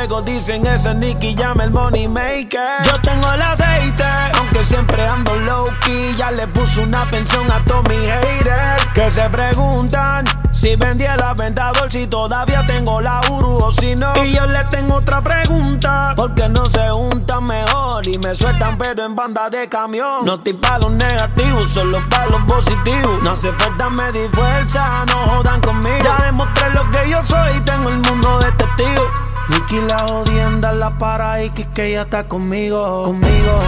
Llego. 0.00 0.23
Dicen 0.23 0.66
ese 0.66 0.95
Nicky 0.95 1.35
llama 1.35 1.64
el 1.64 1.71
money 1.71 2.09
maker. 2.09 2.83
Yo 2.85 2.92
tengo 3.02 3.33
el 3.33 3.42
aceite, 3.42 4.04
aunque 4.38 4.64
siempre 4.64 5.07
ando 5.07 5.35
low 5.37 5.69
key. 5.80 6.14
Ya 6.16 6.30
le 6.30 6.47
puse 6.49 6.80
una 6.80 7.09
pensión 7.11 7.50
a 7.50 7.64
todos 7.64 7.88
mis 7.88 8.09
haters. 8.09 8.87
Que 8.95 9.11
se 9.11 9.28
preguntan 9.30 10.25
si 10.50 10.76
vendí 10.76 11.04
el 11.04 11.23
aventador. 11.23 11.90
Si 11.90 12.07
todavía 12.07 12.66
tengo 12.66 13.00
la 13.00 13.21
Uru 13.30 13.59
o 13.62 13.73
si 13.73 13.95
no. 13.95 14.12
Y 14.25 14.35
yo 14.35 14.47
le 14.47 14.64
tengo 14.64 14.97
otra 14.97 15.23
pregunta. 15.23 16.14
Porque 16.16 16.49
no 16.49 16.64
se 16.66 16.88
juntan 16.90 17.45
mejor 17.45 18.07
y 18.09 18.19
me 18.19 18.35
sueltan, 18.35 18.76
pero 18.78 19.04
en 19.04 19.14
banda 19.14 19.50
de 19.50 19.69
camión. 19.69 20.25
No 20.25 20.35
estoy 20.35 20.54
pa' 20.54 20.78
los 20.78 20.92
negativos, 20.92 21.71
solo 21.71 22.02
pa' 22.09 22.26
los 22.26 22.42
positivos. 22.42 23.21
No 23.23 23.33
hace 23.33 23.52
falta 23.52 23.90
medir 23.90 24.30
fuerza, 24.33 25.04
no 25.07 25.37
jodan 25.37 25.61
conmigo. 25.61 25.99
Ya 26.02 26.16
demostré 26.25 26.71
lo 26.71 26.90
que 26.90 27.09
yo 27.09 27.23
soy, 27.23 27.61
tengo 27.61 27.88
el 27.88 27.99
mundo 27.99 28.38
de 28.40 28.52
testigos. 28.52 29.11
Nicky 29.50 29.80
la 29.88 29.99
jodienda 30.09 30.73
la 30.73 30.97
para 30.97 31.42
y 31.42 31.50
que 31.50 31.92
ya 31.92 32.02
está 32.02 32.26
conmigo, 32.28 33.02
conmigo. 33.02 33.59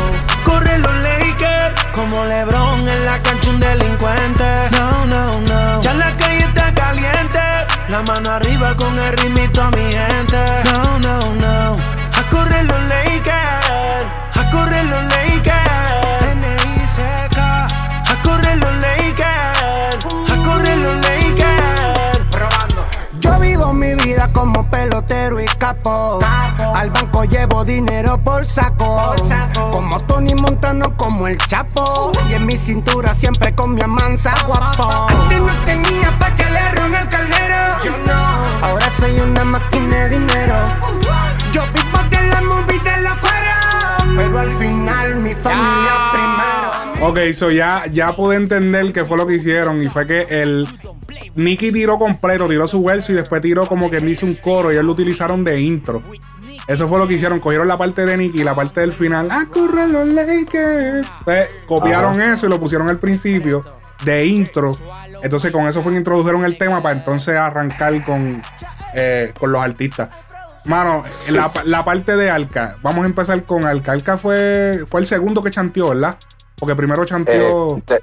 Corre 0.45 0.79
los 0.79 0.95
Lakers, 0.95 1.85
como 1.93 2.25
LeBron 2.25 2.89
en 2.89 3.05
la 3.05 3.21
cancha 3.23 3.51
un 3.51 3.61
delincuente. 3.61 4.45
No, 4.79 5.05
no, 5.07 5.41
no. 5.41 5.81
Ya 5.81 5.95
la 5.95 6.17
calle 6.17 6.45
está 6.45 6.73
caliente, 6.73 7.41
la 7.89 8.03
mano 8.03 8.31
arriba 8.31 8.77
con 8.77 8.97
el 8.99 9.13
ritmito 9.19 9.63
a 9.63 9.71
mi 9.71 9.93
gente. 9.93 10.39
No, 10.73 10.99
no, 11.01 11.19
no. 11.35 12.02
Como 31.03 31.27
el 31.27 31.37
Chapo. 31.39 32.13
Y 32.31 32.35
en 32.35 32.47
mi 32.47 32.57
cintura 32.57 33.15
siempre 33.15 33.53
con 33.55 33.75
mi 33.75 33.83
amansa 33.83 34.35
guapo. 34.47 35.09
Antes 35.09 35.41
no 35.41 35.65
tenía 35.65 36.17
pa' 36.19 36.29
echarle 36.29 36.59
a 36.59 36.73
Ronald 36.73 37.09
Caldero. 37.11 37.57
Yo 37.85 37.91
no. 38.07 38.67
Ahora 38.67 38.89
soy 38.91 39.19
una 39.19 39.45
máquina 39.45 40.09
de 40.09 40.19
dinero. 40.21 40.55
Yo 41.53 41.63
vivo 41.73 41.99
de 42.11 42.27
la 42.29 42.41
movie 42.43 42.79
de 42.79 43.03
los 43.03 43.17
cueros. 43.17 44.17
Pero 44.17 44.39
al 44.39 44.51
final 44.53 45.17
mi 45.17 45.35
familia 45.35 46.13
primero. 46.13 47.09
Ok, 47.09 47.33
so 47.33 47.51
ya, 47.51 47.85
ya 47.91 48.15
pude 48.15 48.37
entender 48.37 48.93
qué 48.93 49.05
fue 49.05 49.17
lo 49.17 49.27
que 49.27 49.35
hicieron. 49.35 49.83
Y 49.83 49.89
fue 49.89 50.07
que 50.07 50.27
el 50.31 50.69
Nicky 51.35 51.73
tiró 51.73 51.99
completo, 51.99 52.49
tiró 52.49 52.69
su 52.69 52.83
verso 52.85 53.11
y 53.11 53.17
después 53.17 53.43
tiró 53.43 53.67
como 53.67 53.91
que 53.91 53.99
dice 53.99 54.25
un 54.25 54.35
coro. 54.35 54.71
Y 54.71 54.75
ellos 54.75 54.85
lo 54.85 54.93
utilizaron 54.93 55.43
de 55.43 55.61
intro. 55.61 56.03
Eso 56.67 56.87
fue 56.89 56.99
lo 56.99 57.09
que 57.09 57.15
hicieron. 57.15 57.41
Cogieron 57.41 57.67
la 57.69 57.77
parte 57.77 58.05
de 58.07 58.17
Nicky 58.17 58.41
y 58.41 58.45
la 58.45 58.55
parte 58.55 58.81
del 58.81 58.93
final. 58.93 59.29
¡Ah, 59.31 59.45
corren 59.53 59.93
los 59.93 60.07
Lakers! 60.07 61.09
Entonces, 61.21 61.49
copiaron 61.67 62.21
eso 62.21 62.47
y 62.47 62.49
lo 62.49 62.61
pusieron 62.61 62.89
al 62.89 62.99
principio 62.99 63.61
de 64.05 64.27
intro. 64.27 64.77
Entonces, 65.23 65.51
con 65.53 65.67
eso 65.69 65.83
fue 65.83 65.93
que 65.93 65.99
introdujeron 65.99 66.45
el 66.45 66.59
tema 66.59 66.83
para 66.83 66.97
entonces 66.99 67.37
arrancar 67.37 68.05
con, 68.05 68.41
eh, 68.95 69.33
con 69.39 69.53
los 69.53 69.61
artistas. 69.63 70.09
Mano, 70.65 71.03
la, 71.31 71.51
la 71.65 71.85
parte 71.85 72.17
de 72.17 72.31
Alca. 72.31 72.77
Vamos 72.83 73.03
a 73.05 73.07
empezar 73.07 73.43
con 73.45 73.65
Alca. 73.65 73.91
Alca 73.93 74.17
fue, 74.17 74.85
fue 74.89 75.01
el 75.01 75.07
segundo 75.07 75.43
que 75.43 75.51
chanteó, 75.51 75.89
¿verdad? 75.91 76.17
Porque 76.57 76.77
primero 76.77 77.05
chanteó. 77.05 77.77
Eh, 77.79 77.83
te- 77.85 78.01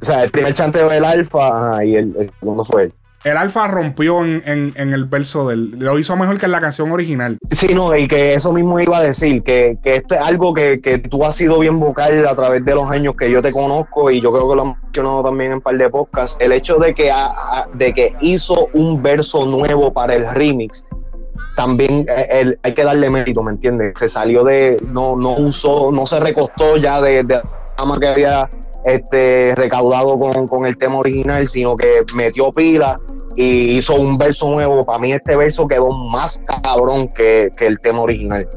o 0.00 0.04
sea, 0.04 0.22
el 0.22 0.30
primer 0.30 0.52
chanteo 0.54 0.88
del 0.88 1.04
alfa 1.04 1.82
y 1.84 1.96
el, 1.96 2.14
el 2.16 2.30
segundo 2.38 2.64
fue 2.64 2.84
él. 2.84 2.94
El 3.26 3.36
Alfa 3.36 3.66
rompió 3.66 4.24
en, 4.24 4.72
el 4.76 5.04
verso 5.06 5.48
del. 5.48 5.76
Lo 5.80 5.98
hizo 5.98 6.14
mejor 6.16 6.38
que 6.38 6.46
en 6.46 6.52
la 6.52 6.60
canción 6.60 6.92
original. 6.92 7.38
Sí, 7.50 7.74
no, 7.74 7.96
y 7.96 8.06
que 8.06 8.34
eso 8.34 8.52
mismo 8.52 8.78
iba 8.78 8.98
a 8.98 9.02
decir, 9.02 9.42
que, 9.42 9.76
que 9.82 9.96
esto 9.96 10.14
es 10.14 10.20
algo 10.20 10.54
que, 10.54 10.80
que 10.80 10.98
tú 10.98 11.24
has 11.24 11.34
sido 11.34 11.58
bien 11.58 11.80
vocal 11.80 12.24
a 12.24 12.36
través 12.36 12.64
de 12.64 12.72
los 12.76 12.88
años 12.88 13.16
que 13.16 13.28
yo 13.28 13.42
te 13.42 13.50
conozco 13.50 14.12
y 14.12 14.20
yo 14.20 14.30
creo 14.30 14.48
que 14.48 14.54
lo 14.54 14.62
has 14.62 14.76
mencionado 14.80 15.24
también 15.24 15.50
en 15.50 15.56
un 15.56 15.60
par 15.60 15.76
de 15.76 15.90
podcasts, 15.90 16.36
el 16.38 16.52
hecho 16.52 16.76
de 16.76 16.94
que, 16.94 17.10
de 17.74 17.92
que 17.92 18.14
hizo 18.20 18.68
un 18.74 19.02
verso 19.02 19.44
nuevo 19.44 19.92
para 19.92 20.14
el 20.14 20.32
remix, 20.32 20.86
también 21.56 22.06
eh, 22.08 22.28
el- 22.30 22.60
hay 22.62 22.74
que 22.74 22.84
darle 22.84 23.10
mérito, 23.10 23.42
¿me 23.42 23.50
entiendes? 23.50 23.94
Se 23.98 24.08
salió 24.08 24.44
de, 24.44 24.80
no, 24.92 25.16
no 25.16 25.32
usó, 25.32 25.90
no 25.90 26.06
se 26.06 26.20
recostó 26.20 26.76
ya 26.76 27.00
de, 27.00 27.24
de 27.24 27.34
la 27.34 27.98
que 27.98 28.06
había 28.06 28.48
este, 28.84 29.52
recaudado 29.56 30.16
con, 30.16 30.46
con 30.46 30.64
el 30.64 30.78
tema 30.78 30.98
original, 30.98 31.48
sino 31.48 31.76
que 31.76 32.04
metió 32.14 32.52
pila 32.52 32.96
y 33.36 33.76
hizo 33.76 33.94
un 33.94 34.16
verso 34.18 34.48
nuevo. 34.48 34.84
Para 34.84 34.98
mí 34.98 35.12
este 35.12 35.36
verso 35.36 35.68
quedó 35.68 35.90
más 35.92 36.42
cabrón 36.62 37.08
que, 37.08 37.52
que 37.56 37.66
el 37.66 37.80
tema 37.80 38.00
original. 38.00 38.48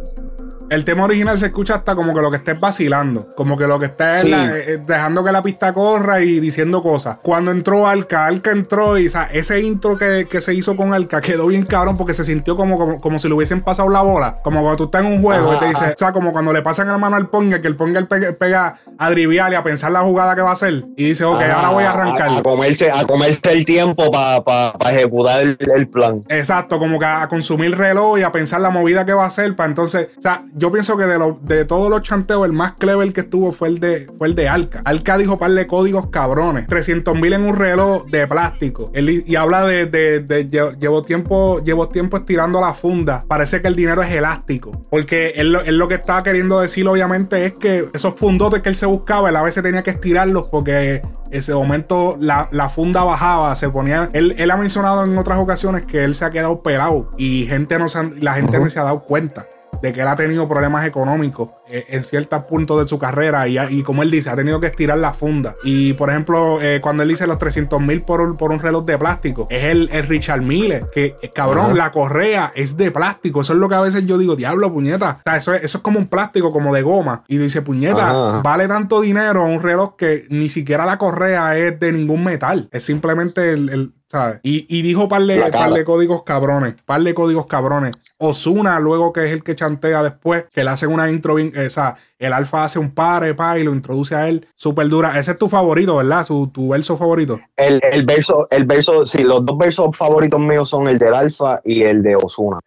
El 0.69 0.85
tema 0.85 1.03
original 1.05 1.37
se 1.39 1.47
escucha 1.47 1.75
hasta 1.75 1.95
como 1.95 2.13
que 2.13 2.21
lo 2.21 2.29
que 2.29 2.37
estés 2.37 2.59
vacilando. 2.59 3.27
Como 3.35 3.57
que 3.57 3.65
lo 3.67 3.79
que 3.79 3.87
estés 3.87 4.21
Sí. 4.21 4.31
eh, 4.33 4.79
dejando 4.85 5.23
que 5.23 5.31
la 5.31 5.41
pista 5.41 5.73
corra 5.73 6.21
y 6.21 6.39
diciendo 6.39 6.81
cosas. 6.81 7.17
Cuando 7.23 7.51
entró 7.51 7.87
Alca, 7.87 8.25
Alca 8.27 8.51
entró 8.51 8.97
y 8.97 9.07
o 9.07 9.09
sea, 9.09 9.23
ese 9.33 9.59
intro 9.61 9.97
que, 9.97 10.27
que 10.29 10.41
se 10.41 10.53
hizo 10.53 10.75
con 10.75 10.93
Alca 10.93 11.21
quedó 11.21 11.47
bien 11.47 11.65
cabrón 11.65 11.97
porque 11.97 12.13
se 12.13 12.23
sintió 12.23 12.55
como, 12.55 12.77
como, 12.77 12.99
como 12.99 13.17
si 13.19 13.27
le 13.27 13.33
hubiesen 13.33 13.61
pasado 13.61 13.89
la 13.89 14.01
bola. 14.01 14.35
Como 14.43 14.59
cuando 14.61 14.77
tú 14.77 14.83
estás 14.85 15.03
en 15.05 15.11
un 15.13 15.21
juego 15.21 15.47
Ajá, 15.51 15.57
y 15.57 15.59
te 15.59 15.65
dice, 15.69 15.83
ajá. 15.85 15.93
o 15.93 15.97
sea, 15.97 16.13
como 16.13 16.31
cuando 16.33 16.53
le 16.53 16.61
pasan 16.61 16.87
la 16.87 16.97
mano 16.97 17.15
al 17.15 17.29
ponga, 17.29 17.61
que 17.61 17.67
el 17.67 17.75
ponga 17.75 18.05
pega, 18.05 18.33
pega 18.33 18.75
a 18.97 19.09
driviar 19.09 19.51
y 19.51 19.55
a 19.55 19.63
pensar 19.63 19.91
la 19.91 20.01
jugada 20.01 20.35
que 20.35 20.41
va 20.41 20.49
a 20.49 20.53
hacer. 20.53 20.85
Y 20.95 21.05
dice, 21.05 21.25
ok, 21.25 21.41
Ajá, 21.41 21.55
ahora 21.55 21.69
voy 21.69 21.83
a 21.83 21.91
arrancar. 21.91 22.29
A, 22.29 22.37
a 22.37 22.43
comerse, 22.43 22.91
a 22.91 23.05
comerse 23.05 23.39
el 23.51 23.65
tiempo 23.65 24.11
para 24.11 24.73
ejecutar 24.91 25.41
el, 25.41 25.57
el 25.75 25.87
plan. 25.89 26.23
Exacto, 26.29 26.77
como 26.77 26.99
que 26.99 27.05
a 27.05 27.27
consumir 27.27 27.75
reloj 27.77 28.19
y 28.19 28.23
a 28.23 28.31
pensar 28.31 28.61
la 28.61 28.69
movida 28.69 29.05
que 29.05 29.13
va 29.13 29.23
a 29.23 29.27
hacer 29.27 29.55
para 29.55 29.69
entonces, 29.69 30.09
o 30.17 30.21
sea, 30.21 30.43
yo 30.59 30.71
pienso 30.71 30.97
que 30.97 31.05
de, 31.05 31.17
los 31.17 31.43
de 31.45 31.65
todos 31.65 31.89
los 31.89 32.01
chanteos 32.01 32.45
el 32.45 32.53
más 32.53 32.73
clever 32.73 33.11
que 33.13 33.21
estuvo 33.21 33.51
fue 33.51 33.69
el 33.69 33.79
de 33.79 34.07
fue 34.17 34.27
el 34.27 34.35
de 34.35 34.47
Alca. 34.49 34.81
Alca 34.85 35.17
dijo 35.17 35.37
par 35.37 35.51
de 35.51 35.65
códigos 35.67 36.09
cabrones, 36.09 36.67
300 36.67 37.15
mil 37.19 37.33
en 37.33 37.43
un 37.45 37.55
reloj 37.55 38.05
de 38.07 38.27
plástico. 38.27 38.91
Él, 38.93 39.23
y 39.25 39.35
habla 39.35 39.65
de, 39.65 39.85
de, 39.87 40.19
de- 40.19 40.75
llevo 40.79 41.01
tiempo 41.01 41.61
llevo 41.63 41.87
tiempo 41.89 42.17
estirando 42.17 42.61
la 42.61 42.73
funda. 42.73 43.23
Parece 43.27 43.61
que 43.61 43.67
el 43.69 43.75
dinero 43.75 44.03
es 44.03 44.11
elástico, 44.11 44.71
porque 44.89 45.29
él, 45.37 45.51
lo- 45.53 45.61
él 45.61 45.77
lo 45.77 45.87
que 45.87 45.95
estaba 45.95 46.21
queriendo 46.23 46.59
decir 46.59 46.87
obviamente 46.87 47.45
es 47.45 47.53
que 47.53 47.87
esos 47.93 48.13
fundotes 48.15 48.61
que 48.61 48.69
él 48.69 48.75
se 48.75 48.85
buscaba, 48.85 49.29
él 49.29 49.35
a 49.35 49.43
veces 49.43 49.63
tenía 49.63 49.81
que 49.83 49.91
estirarlos 49.91 50.47
porque 50.49 51.01
ese 51.31 51.53
momento 51.53 52.17
la, 52.19 52.49
la 52.51 52.69
funda 52.69 53.03
bajaba, 53.03 53.55
se 53.55 53.69
ponía. 53.69 54.09
Él, 54.13 54.35
él 54.37 54.51
ha 54.51 54.57
mencionado 54.57 55.03
en 55.05 55.17
otras 55.17 55.39
ocasiones 55.39 55.85
que 55.85 56.03
él 56.03 56.15
se 56.15 56.25
ha 56.25 56.31
quedado 56.31 56.61
pelado 56.63 57.11
y 57.17 57.45
gente 57.45 57.77
no 57.79 57.87
se 57.87 58.03
la 58.19 58.33
gente 58.33 58.59
no 58.59 58.69
se 58.69 58.79
ha 58.79 58.83
dado 58.83 59.01
cuenta 59.03 59.45
de 59.81 59.93
que 59.93 60.01
él 60.01 60.07
ha 60.07 60.15
tenido 60.15 60.47
problemas 60.47 60.85
económicos 60.85 61.51
eh, 61.69 61.85
en 61.89 62.03
ciertos 62.03 62.43
puntos 62.45 62.81
de 62.81 62.87
su 62.87 62.97
carrera 62.97 63.47
y, 63.47 63.57
y 63.59 63.83
como 63.83 64.03
él 64.03 64.11
dice, 64.11 64.29
ha 64.29 64.35
tenido 64.35 64.59
que 64.59 64.67
estirar 64.67 64.97
la 64.97 65.13
funda. 65.13 65.55
Y 65.63 65.93
por 65.93 66.09
ejemplo, 66.09 66.59
eh, 66.61 66.79
cuando 66.81 67.03
él 67.03 67.09
dice 67.09 67.27
los 67.27 67.37
300 67.37 67.79
mil 67.81 68.01
por, 68.01 68.21
un- 68.21 68.37
por 68.37 68.51
un 68.51 68.59
reloj 68.59 68.85
de 68.85 68.97
plástico, 68.97 69.47
es 69.49 69.63
el, 69.65 69.89
el 69.91 70.07
Richard 70.07 70.41
Mille, 70.41 70.85
que 70.93 71.15
cabrón, 71.33 71.77
la 71.77 71.91
correa 71.91 72.51
es 72.55 72.77
de 72.77 72.91
plástico. 72.91 73.41
Eso 73.41 73.53
es 73.53 73.59
lo 73.59 73.69
que 73.69 73.75
a 73.75 73.81
veces 73.81 74.05
yo 74.05 74.17
digo, 74.17 74.35
diablo, 74.35 74.71
puñeta. 74.73 75.17
O 75.19 75.21
sea, 75.23 75.37
eso 75.37 75.53
es, 75.53 75.63
eso 75.63 75.77
es 75.79 75.81
como 75.83 75.99
un 75.99 76.07
plástico, 76.07 76.51
como 76.51 76.73
de 76.73 76.81
goma. 76.81 77.23
Y 77.27 77.37
dice, 77.37 77.61
puñeta, 77.61 78.11
vale 78.43 78.67
tanto 78.67 79.01
dinero 79.01 79.45
un 79.45 79.61
reloj 79.61 79.95
que 79.95 80.25
ni 80.29 80.49
siquiera 80.49 80.85
la 80.85 80.97
correa 80.97 81.57
es 81.57 81.79
de 81.79 81.91
ningún 81.91 82.23
metal. 82.23 82.67
Es 82.71 82.83
simplemente 82.85 83.51
el, 83.51 83.69
el- 83.69 83.93
¿sabes? 84.09 84.39
Y, 84.43 84.65
y 84.67 84.81
dijo 84.81 85.07
par 85.07 85.21
de, 85.21 85.39
par 85.51 85.71
de 85.71 85.83
códigos 85.85 86.23
cabrones, 86.23 86.75
par 86.85 87.01
de 87.01 87.13
códigos 87.13 87.45
cabrones. 87.45 87.93
Osuna, 88.17 88.79
luego 88.79 89.13
que 89.13 89.25
es 89.25 89.31
el 89.31 89.43
que 89.43 89.55
chantea 89.55 90.03
después, 90.03 90.45
que 90.51 90.63
le 90.63 90.71
hacen 90.71 90.91
una 90.91 91.09
intro 91.09 91.35
bien, 91.35 91.53
eh, 91.55 91.67
o 91.67 91.69
sea, 91.69 91.95
el 92.17 92.33
alfa 92.33 92.65
hace 92.65 92.79
un 92.79 92.91
pare, 92.91 93.33
pa, 93.33 93.57
y 93.57 93.63
lo 93.63 93.71
introduce 93.71 94.15
a 94.15 94.27
él, 94.27 94.45
súper 94.55 94.89
dura. 94.89 95.17
Ese 95.17 95.31
es 95.31 95.37
tu 95.37 95.47
favorito, 95.47 95.95
¿verdad? 95.95 96.25
Su, 96.25 96.47
tu 96.47 96.69
verso 96.69 96.97
favorito. 96.97 97.39
El, 97.55 97.79
el 97.91 98.05
verso, 98.05 98.47
el 98.49 98.65
verso, 98.65 99.05
sí, 99.05 99.23
los 99.23 99.45
dos 99.45 99.57
versos 99.57 99.95
favoritos 99.95 100.39
míos 100.39 100.69
son 100.69 100.87
el 100.87 100.97
del 100.99 101.13
Alfa 101.13 101.61
y 101.63 101.83
el 101.83 102.01
de 102.03 102.15
Osuna. 102.15 102.59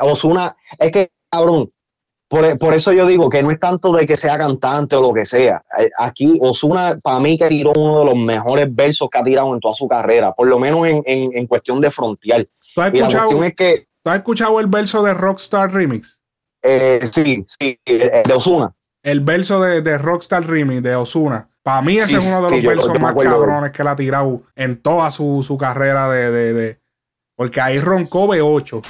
Osuna, 0.00 0.56
es 0.78 0.90
que, 0.90 1.10
cabrón, 1.30 1.70
por, 2.28 2.58
por 2.58 2.74
eso 2.74 2.92
yo 2.92 3.06
digo 3.06 3.28
que 3.30 3.42
no 3.42 3.50
es 3.50 3.58
tanto 3.58 3.92
de 3.92 4.06
que 4.06 4.16
sea 4.16 4.36
cantante 4.38 4.94
o 4.96 5.00
lo 5.02 5.12
que 5.14 5.24
sea. 5.24 5.62
Eh, 5.78 5.88
Aquí, 5.98 6.38
Osuna, 6.42 6.98
para 7.02 7.20
mí, 7.20 7.38
que 7.38 7.48
tiró 7.48 7.72
uno 7.76 8.00
de 8.00 8.04
los 8.04 8.16
mejores 8.16 8.68
versos 8.74 9.08
que 9.10 9.18
ha 9.18 9.24
tirado 9.24 9.52
en 9.54 9.60
toda 9.60 9.74
su 9.74 9.88
carrera, 9.88 10.32
por 10.32 10.46
lo 10.46 10.58
menos 10.58 10.86
en, 10.86 11.02
en, 11.06 11.30
en 11.36 11.46
cuestión 11.46 11.80
de 11.80 11.90
frontear. 11.90 12.46
¿Tú 12.74 12.82
has 12.82 12.92
la 12.92 12.98
escuchado, 12.98 13.26
cuestión 13.26 13.44
es 13.44 13.54
que, 13.54 13.86
¿tú 14.02 14.10
has 14.10 14.16
escuchado 14.18 14.60
el 14.60 14.66
verso 14.66 15.02
de 15.02 15.14
Rockstar 15.14 15.72
Remix? 15.72 16.20
eh, 16.62 17.00
sí, 17.12 17.44
sí, 17.46 17.78
de 17.86 18.32
Osuna. 18.34 18.74
El 19.02 19.20
verso 19.20 19.60
de, 19.62 19.80
de 19.80 19.96
Rockstar 19.96 20.44
Remix 20.46 20.82
de 20.82 20.96
Osuna. 20.96 21.48
Para 21.62 21.82
mí 21.82 21.96
ese 21.98 22.08
Sí, 22.08 22.16
es 22.16 22.26
uno 22.26 22.36
de 22.36 22.42
los 22.50 22.60
sí, 22.60 22.66
versos 22.66 22.92
yo 22.92 23.00
más 23.00 23.14
cabrones 23.14 23.70
que 23.72 23.82
él 23.82 23.88
ha 23.88 23.96
tirado 23.96 24.42
en 24.56 24.82
toda 24.82 25.10
su, 25.10 25.42
su 25.46 25.56
carrera 25.56 26.08
de, 26.10 26.30
de, 26.30 26.52
de- 26.52 26.80
Porque 27.36 27.60
ahí 27.60 27.78
roncó 27.78 28.26
B8. 28.26 28.82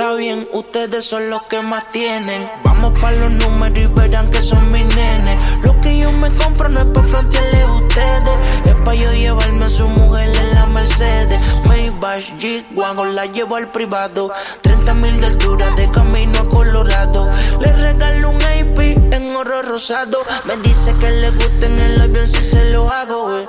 Está 0.00 0.14
bien, 0.14 0.48
ustedes 0.52 1.04
son 1.04 1.28
los 1.28 1.42
que 1.42 1.60
más 1.60 1.92
tienen. 1.92 2.50
Vamos 2.64 2.98
para 3.00 3.16
los 3.16 3.32
números 3.32 3.78
y 3.78 3.86
verán 3.88 4.30
que 4.30 4.40
son 4.40 4.72
mis 4.72 4.86
nenes. 4.96 5.38
Lo 5.62 5.78
que 5.82 5.98
yo 5.98 6.10
me 6.12 6.34
compro 6.36 6.70
no 6.70 6.80
es 6.80 6.86
para 6.86 7.06
frontearle 7.06 7.60
a 7.60 7.72
ustedes. 7.72 8.40
Es 8.64 8.74
para 8.76 8.94
yo 8.94 9.12
llevarme 9.12 9.66
a 9.66 9.68
su 9.68 9.86
mujer 9.88 10.34
en 10.34 10.54
la 10.54 10.64
Mercedes. 10.64 11.38
Maybach, 11.66 12.24
G-Wagon, 12.38 13.14
la 13.14 13.26
llevo 13.26 13.56
al 13.56 13.70
privado. 13.70 14.32
30 14.62 14.94
mil 14.94 15.20
de 15.20 15.26
altura 15.26 15.70
de 15.72 15.90
camino 15.90 16.38
a 16.38 16.48
Colorado. 16.48 17.26
Le 17.60 17.70
regalo 17.70 18.30
un 18.30 18.42
AP 18.42 18.78
en 19.12 19.36
oro 19.36 19.60
rosado. 19.60 20.20
Me 20.46 20.56
dice 20.66 20.94
que 20.98 21.10
le 21.10 21.30
gusta 21.32 21.66
en 21.66 21.78
el 21.78 22.00
avión 22.00 22.26
si 22.26 22.40
se 22.40 22.70
lo 22.70 22.90
hago, 22.90 23.24
güey. 23.24 23.46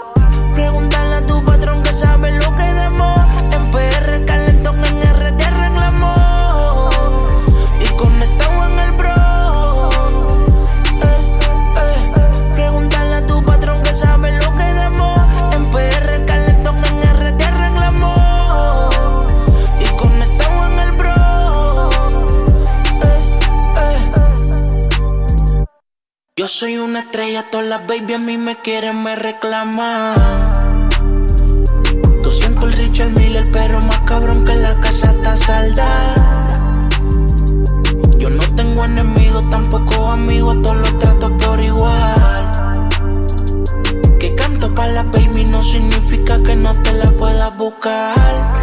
Pregúntale 0.53 1.15
a 1.15 1.25
tu 1.25 1.45
patrón 1.45 1.81
que 1.81 1.93
sabe 1.93 2.29
lo 2.33 2.57
que 2.57 2.63
demos. 2.73 3.20
Soy 27.11 27.19
una 27.19 27.41
estrella, 27.41 27.49
todas 27.49 27.67
las 27.67 27.87
baby 27.87 28.13
a 28.13 28.19
mí 28.19 28.37
me 28.37 28.57
quieren, 28.57 29.03
me 29.03 29.15
reclaman. 29.15 30.89
200 32.23 32.63
el 32.63 32.77
Richard 32.77 33.09
Miller, 33.11 33.49
pero 33.51 33.79
más 33.81 33.99
cabrón 34.01 34.45
que 34.45 34.55
la 34.55 34.79
casa 34.79 35.11
está 35.11 35.35
salda. 35.35 36.89
Yo 38.17 38.29
no 38.29 38.43
tengo 38.55 38.85
enemigos, 38.85 39.49
tampoco 39.49 40.11
amigos, 40.11 40.61
todos 40.61 40.77
los 40.77 40.99
trato 40.99 41.37
por 41.37 41.61
igual. 41.61 42.89
Que 44.19 44.35
canto 44.35 44.73
para 44.73 44.91
la 44.91 45.03
baby 45.03 45.45
no 45.45 45.61
significa 45.63 46.41
que 46.43 46.55
no 46.55 46.81
te 46.81 46.93
la 46.93 47.11
puedas 47.11 47.57
buscar. 47.57 48.60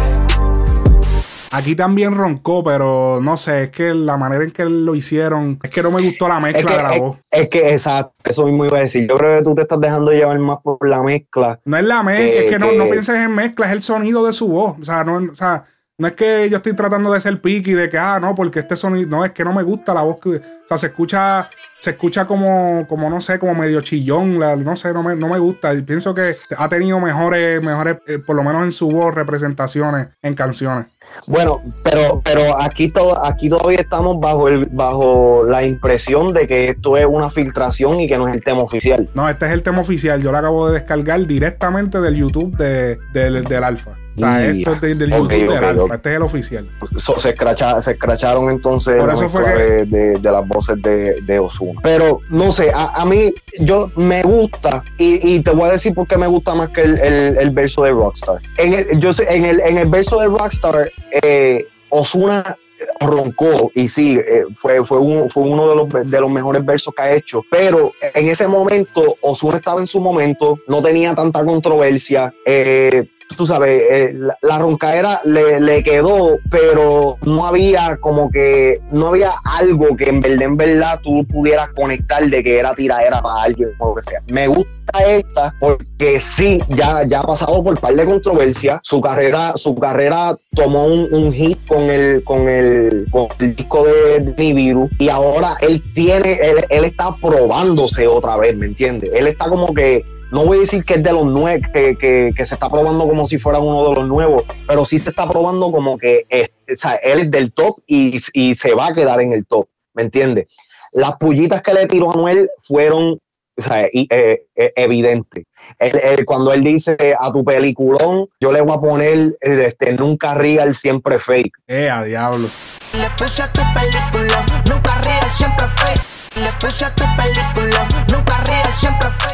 Aquí 1.51 1.75
también 1.75 2.13
roncó, 2.15 2.63
pero 2.63 3.19
no 3.21 3.35
sé, 3.35 3.63
es 3.63 3.69
que 3.71 3.93
la 3.93 4.17
manera 4.17 4.43
en 4.43 4.51
que 4.51 4.65
lo 4.65 4.93
hicieron, 4.93 5.59
es 5.63 5.69
que 5.71 5.81
no 5.81 5.89
me 5.89 6.01
gustó 6.01 6.27
la 6.27 6.39
mezcla 6.39 6.59
Es 6.59 6.65
que, 6.65 6.77
de 6.77 6.83
la 6.83 6.93
es, 6.93 6.99
voz. 6.99 7.17
es 7.31 7.49
que, 7.49 7.69
exacto, 7.71 8.13
eso 8.23 8.45
mismo 8.45 8.65
iba 8.65 8.77
a 8.77 8.81
decir. 8.81 9.07
Yo 9.07 9.15
creo 9.17 9.37
que 9.37 9.43
tú 9.43 9.55
te 9.55 9.63
estás 9.63 9.79
dejando 9.79 10.11
llevar 10.11 10.37
más 10.39 10.59
por 10.63 10.87
la 10.87 11.01
mezcla. 11.01 11.59
No 11.65 11.77
es 11.77 11.83
la 11.83 12.03
mezcla, 12.03 12.41
es 12.41 12.51
que, 12.51 12.59
no, 12.59 12.71
no 12.73 12.89
pienses 12.89 13.15
en 13.15 13.33
mezcla, 13.33 13.65
es 13.65 13.71
el 13.71 13.81
sonido 13.81 14.25
de 14.25 14.33
su 14.33 14.47
voz. 14.47 14.75
O 14.79 14.83
sea, 14.83 15.03
no, 15.03 15.15
o 15.31 15.35
sea, 15.35 15.63
no 15.99 16.07
es 16.07 16.13
que 16.13 16.49
yo 16.49 16.57
estoy 16.57 16.73
tratando 16.73 17.11
de 17.11 17.19
ser 17.19 17.39
picky 17.41 17.73
de 17.73 17.89
que, 17.89 17.97
ah, 17.97 18.19
no, 18.19 18.33
porque 18.33 18.59
este 18.59 18.75
sonido, 18.75 19.07
no, 19.09 19.23
es 19.25 19.31
que 19.31 19.43
no 19.43 19.53
me 19.53 19.61
gusta 19.63 19.93
la 19.93 20.01
voz 20.01 20.19
que, 20.19 20.29
o 20.29 20.41
sea, 20.67 20.77
se 20.77 20.87
escucha, 20.87 21.49
se 21.77 21.91
escucha 21.91 22.25
como, 22.25 22.85
como 22.87 23.09
no 23.09 23.21
sé, 23.21 23.37
como 23.37 23.53
medio 23.53 23.81
chillón, 23.81 24.39
la- 24.39 24.55
no 24.55 24.75
sé, 24.77 24.93
no 24.93 25.03
me, 25.03 25.15
no 25.15 25.27
me 25.27 25.37
gusta. 25.39 25.73
Y 25.73 25.81
pienso 25.81 26.15
que 26.15 26.37
ha 26.57 26.69
tenido 26.69 26.99
mejores, 26.99 27.61
mejores, 27.61 27.99
eh, 28.07 28.17
por 28.25 28.35
lo 28.35 28.43
menos 28.43 28.63
en 28.63 28.71
su 28.71 28.87
voz, 28.89 29.13
representaciones 29.13 30.07
en 30.21 30.33
canciones. 30.35 30.87
Bueno, 31.27 31.61
pero, 31.83 32.21
pero 32.23 32.61
aquí, 32.61 32.89
to- 32.91 33.21
aquí 33.25 33.49
todavía 33.49 33.79
estamos 33.79 34.19
bajo, 34.21 34.47
el, 34.47 34.67
bajo 34.71 35.43
la 35.45 35.65
impresión 35.65 36.33
de 36.33 36.47
que 36.47 36.69
esto 36.69 36.95
es 36.97 37.05
una 37.05 37.29
filtración 37.29 37.99
y 37.99 38.07
que 38.07 38.17
no 38.17 38.27
es 38.27 38.35
el 38.35 38.43
tema 38.43 38.61
oficial. 38.61 39.09
No, 39.15 39.27
este 39.27 39.47
es 39.47 39.51
el 39.51 39.63
tema 39.63 39.79
oficial, 39.81 40.21
yo 40.21 40.31
lo 40.31 40.37
acabo 40.37 40.67
de 40.67 40.73
descargar 40.75 41.25
directamente 41.25 41.99
del 41.99 42.15
YouTube 42.15 42.55
de, 42.57 42.97
del, 43.11 43.43
del 43.43 43.63
Alfa. 43.63 43.91
O 44.15 44.19
sea, 44.21 44.41
Ya. 44.41 44.45
esto 44.49 44.73
es 44.73 44.81
de- 44.81 44.95
del 44.95 45.09
YouTube 45.11 45.51
Alfa, 45.63 45.95
este 45.95 46.09
es 46.09 46.15
el 46.17 46.21
oficial. 46.23 46.69
So- 46.97 47.19
se, 47.19 47.29
escracha- 47.29 47.79
se 47.79 47.91
escracharon 47.91 48.49
entonces 48.49 48.95
Por 48.99 49.13
eso 49.13 49.29
fue 49.29 49.45
que- 49.45 49.49
de, 49.51 49.85
de- 49.85 50.19
de 50.19 50.31
las 50.31 50.45
voces 50.47 50.81
de, 50.81 51.21
de 51.21 51.39
Ozuna. 51.39 51.79
Pero 51.83 52.19
no 52.31 52.51
sé, 52.51 52.71
a, 52.73 52.87
a 53.01 53.05
mí 53.05 53.33
yo 53.59 53.91
me 53.95 54.21
gusta 54.23 54.83
y, 54.97 55.35
y 55.35 55.41
te 55.41 55.51
voy 55.51 55.69
a 55.69 55.73
decir 55.73 55.93
por 55.93 56.07
qué 56.07 56.17
me 56.17 56.27
gusta 56.27 56.53
más 56.55 56.69
que 56.69 56.81
el, 56.81 56.97
el- 56.99 57.37
el 57.37 57.49
verso 57.51 57.83
de 57.83 57.91
Rockstar. 57.91 58.37
En 58.57 58.73
el, 58.73 58.99
yo 58.99 59.13
sé, 59.13 59.25
en 59.33 59.45
el, 59.45 59.59
en 59.61 59.77
el 59.77 59.87
verso 59.87 60.19
de 60.19 60.27
Rockstar, 60.27 60.91
eh, 61.23 61.65
Ozuna 61.89 62.57
roncó 62.99 63.71
y 63.75 63.87
sí, 63.89 64.17
eh, 64.17 64.43
fue, 64.55 64.83
fue, 64.85 64.99
un- 64.99 65.29
fue 65.29 65.43
uno 65.43 65.69
de 65.69 65.75
los, 65.75 66.11
de 66.11 66.21
los 66.21 66.29
mejores 66.31 66.63
versos 66.65 66.93
que 66.95 67.01
ha 67.01 67.13
hecho, 67.13 67.41
pero 67.51 67.91
en 68.13 68.27
ese 68.29 68.47
momento 68.47 69.17
Ozuna 69.21 69.57
estaba 69.57 69.79
en 69.81 69.87
su 69.87 69.99
momento, 69.99 70.59
no 70.67 70.81
tenía 70.81 71.13
tanta 71.15 71.43
controversia, 71.43 72.33
eh, 72.45 73.07
tú 73.35 73.45
sabes, 73.45 73.81
eh, 73.89 74.13
la, 74.15 74.37
la 74.41 74.57
roncaera 74.57 75.21
le, 75.23 75.59
le 75.59 75.83
quedó, 75.83 76.37
pero 76.49 77.17
no 77.21 77.45
había 77.45 77.97
como 77.97 78.29
que, 78.29 78.79
no 78.91 79.07
había 79.07 79.31
algo 79.43 79.95
que 79.95 80.05
en 80.05 80.21
verdad, 80.21 80.41
en 80.41 80.57
verdad 80.57 80.99
tú 81.01 81.25
pudieras 81.27 81.69
conectar 81.73 82.25
de 82.25 82.43
que 82.43 82.59
era 82.59 82.73
tiradera 82.73 83.21
para 83.21 83.43
alguien 83.43 83.69
o 83.79 83.89
lo 83.89 83.95
que 83.95 84.03
sea. 84.03 84.21
Me 84.31 84.47
gusta 84.47 85.05
esta 85.07 85.53
porque 85.59 86.19
sí, 86.19 86.59
ya, 86.69 87.03
ya 87.07 87.19
ha 87.19 87.23
pasado 87.23 87.63
por 87.63 87.79
par 87.79 87.95
de 87.95 88.05
controversia. 88.05 88.79
Su 88.83 89.01
carrera, 89.01 89.53
su 89.55 89.75
carrera 89.75 90.35
tomó 90.51 90.85
un, 90.85 91.13
un 91.13 91.31
hit 91.31 91.57
con 91.67 91.83
el, 91.83 92.23
con 92.23 92.49
el, 92.49 93.05
con 93.11 93.27
el 93.39 93.55
disco 93.55 93.85
de, 93.85 94.19
de 94.19 94.35
Nibiru 94.37 94.89
y 94.97 95.09
ahora 95.09 95.55
él 95.61 95.81
tiene, 95.93 96.33
él, 96.33 96.65
él 96.69 96.83
está 96.85 97.13
probándose 97.21 98.07
otra 98.07 98.37
vez, 98.37 98.55
¿me 98.55 98.65
entiendes? 98.65 99.09
Él 99.13 99.27
está 99.27 99.49
como 99.49 99.73
que 99.73 100.03
no 100.31 100.45
voy 100.45 100.57
a 100.57 100.59
decir 100.61 100.83
que 100.85 100.95
es 100.95 101.03
de 101.03 101.11
los 101.13 101.25
nuevos, 101.25 101.63
que, 101.73 101.95
que, 101.95 102.31
que 102.35 102.45
se 102.45 102.53
está 102.53 102.69
probando 102.69 103.07
como 103.07 103.25
si 103.25 103.37
fuera 103.39 103.59
uno 103.59 103.89
de 103.89 103.95
los 103.95 104.07
nuevos, 104.07 104.43
pero 104.67 104.85
sí 104.85 104.99
se 104.99 105.09
está 105.09 105.27
probando 105.29 105.71
como 105.71 105.97
que 105.97 106.25
es- 106.29 106.49
o 106.71 106.75
sea, 106.75 106.95
él 106.95 107.19
es 107.19 107.31
del 107.31 107.51
top 107.51 107.77
y, 107.87 108.19
y 108.33 108.55
se 108.55 108.73
va 108.73 108.87
a 108.87 108.93
quedar 108.93 109.19
en 109.21 109.33
el 109.33 109.45
top, 109.45 109.67
¿me 109.93 110.03
entiendes? 110.03 110.47
Las 110.91 111.15
pullitas 111.17 111.61
que 111.61 111.73
le 111.73 111.87
tiró 111.87 112.09
a 112.11 112.13
Anuel 112.13 112.49
fueron 112.61 113.19
o 113.57 113.61
sea, 113.61 113.87
y, 113.91 114.07
eh, 114.09 114.43
eh, 114.55 114.71
evidentes. 114.77 115.43
Él- 115.79 115.99
él- 116.01 116.23
cuando 116.25 116.53
él 116.53 116.63
dice 116.63 116.95
a 117.19 117.29
tu 117.33 117.43
peliculón, 117.43 118.29
yo 118.39 118.53
le 118.53 118.61
voy 118.61 118.77
a 118.77 118.79
poner 118.79 119.35
eh, 119.41 119.65
este, 119.67 119.91
nunca 119.91 120.33
real, 120.33 120.73
siempre 120.73 121.19
fake. 121.19 121.51
Eh, 121.67 121.89
a 121.89 122.01
diablo. 122.05 122.47
Le 122.93 123.09
puse 123.17 123.41
a 123.43 123.51
tu 123.51 123.61
película, 123.73 124.45
nunca 124.65 124.95
real, 125.01 125.29
siempre 125.29 125.65
fake. 125.75 126.01
Le 126.37 126.49
puse 126.65 126.85
a 126.85 126.95
tu 126.95 127.03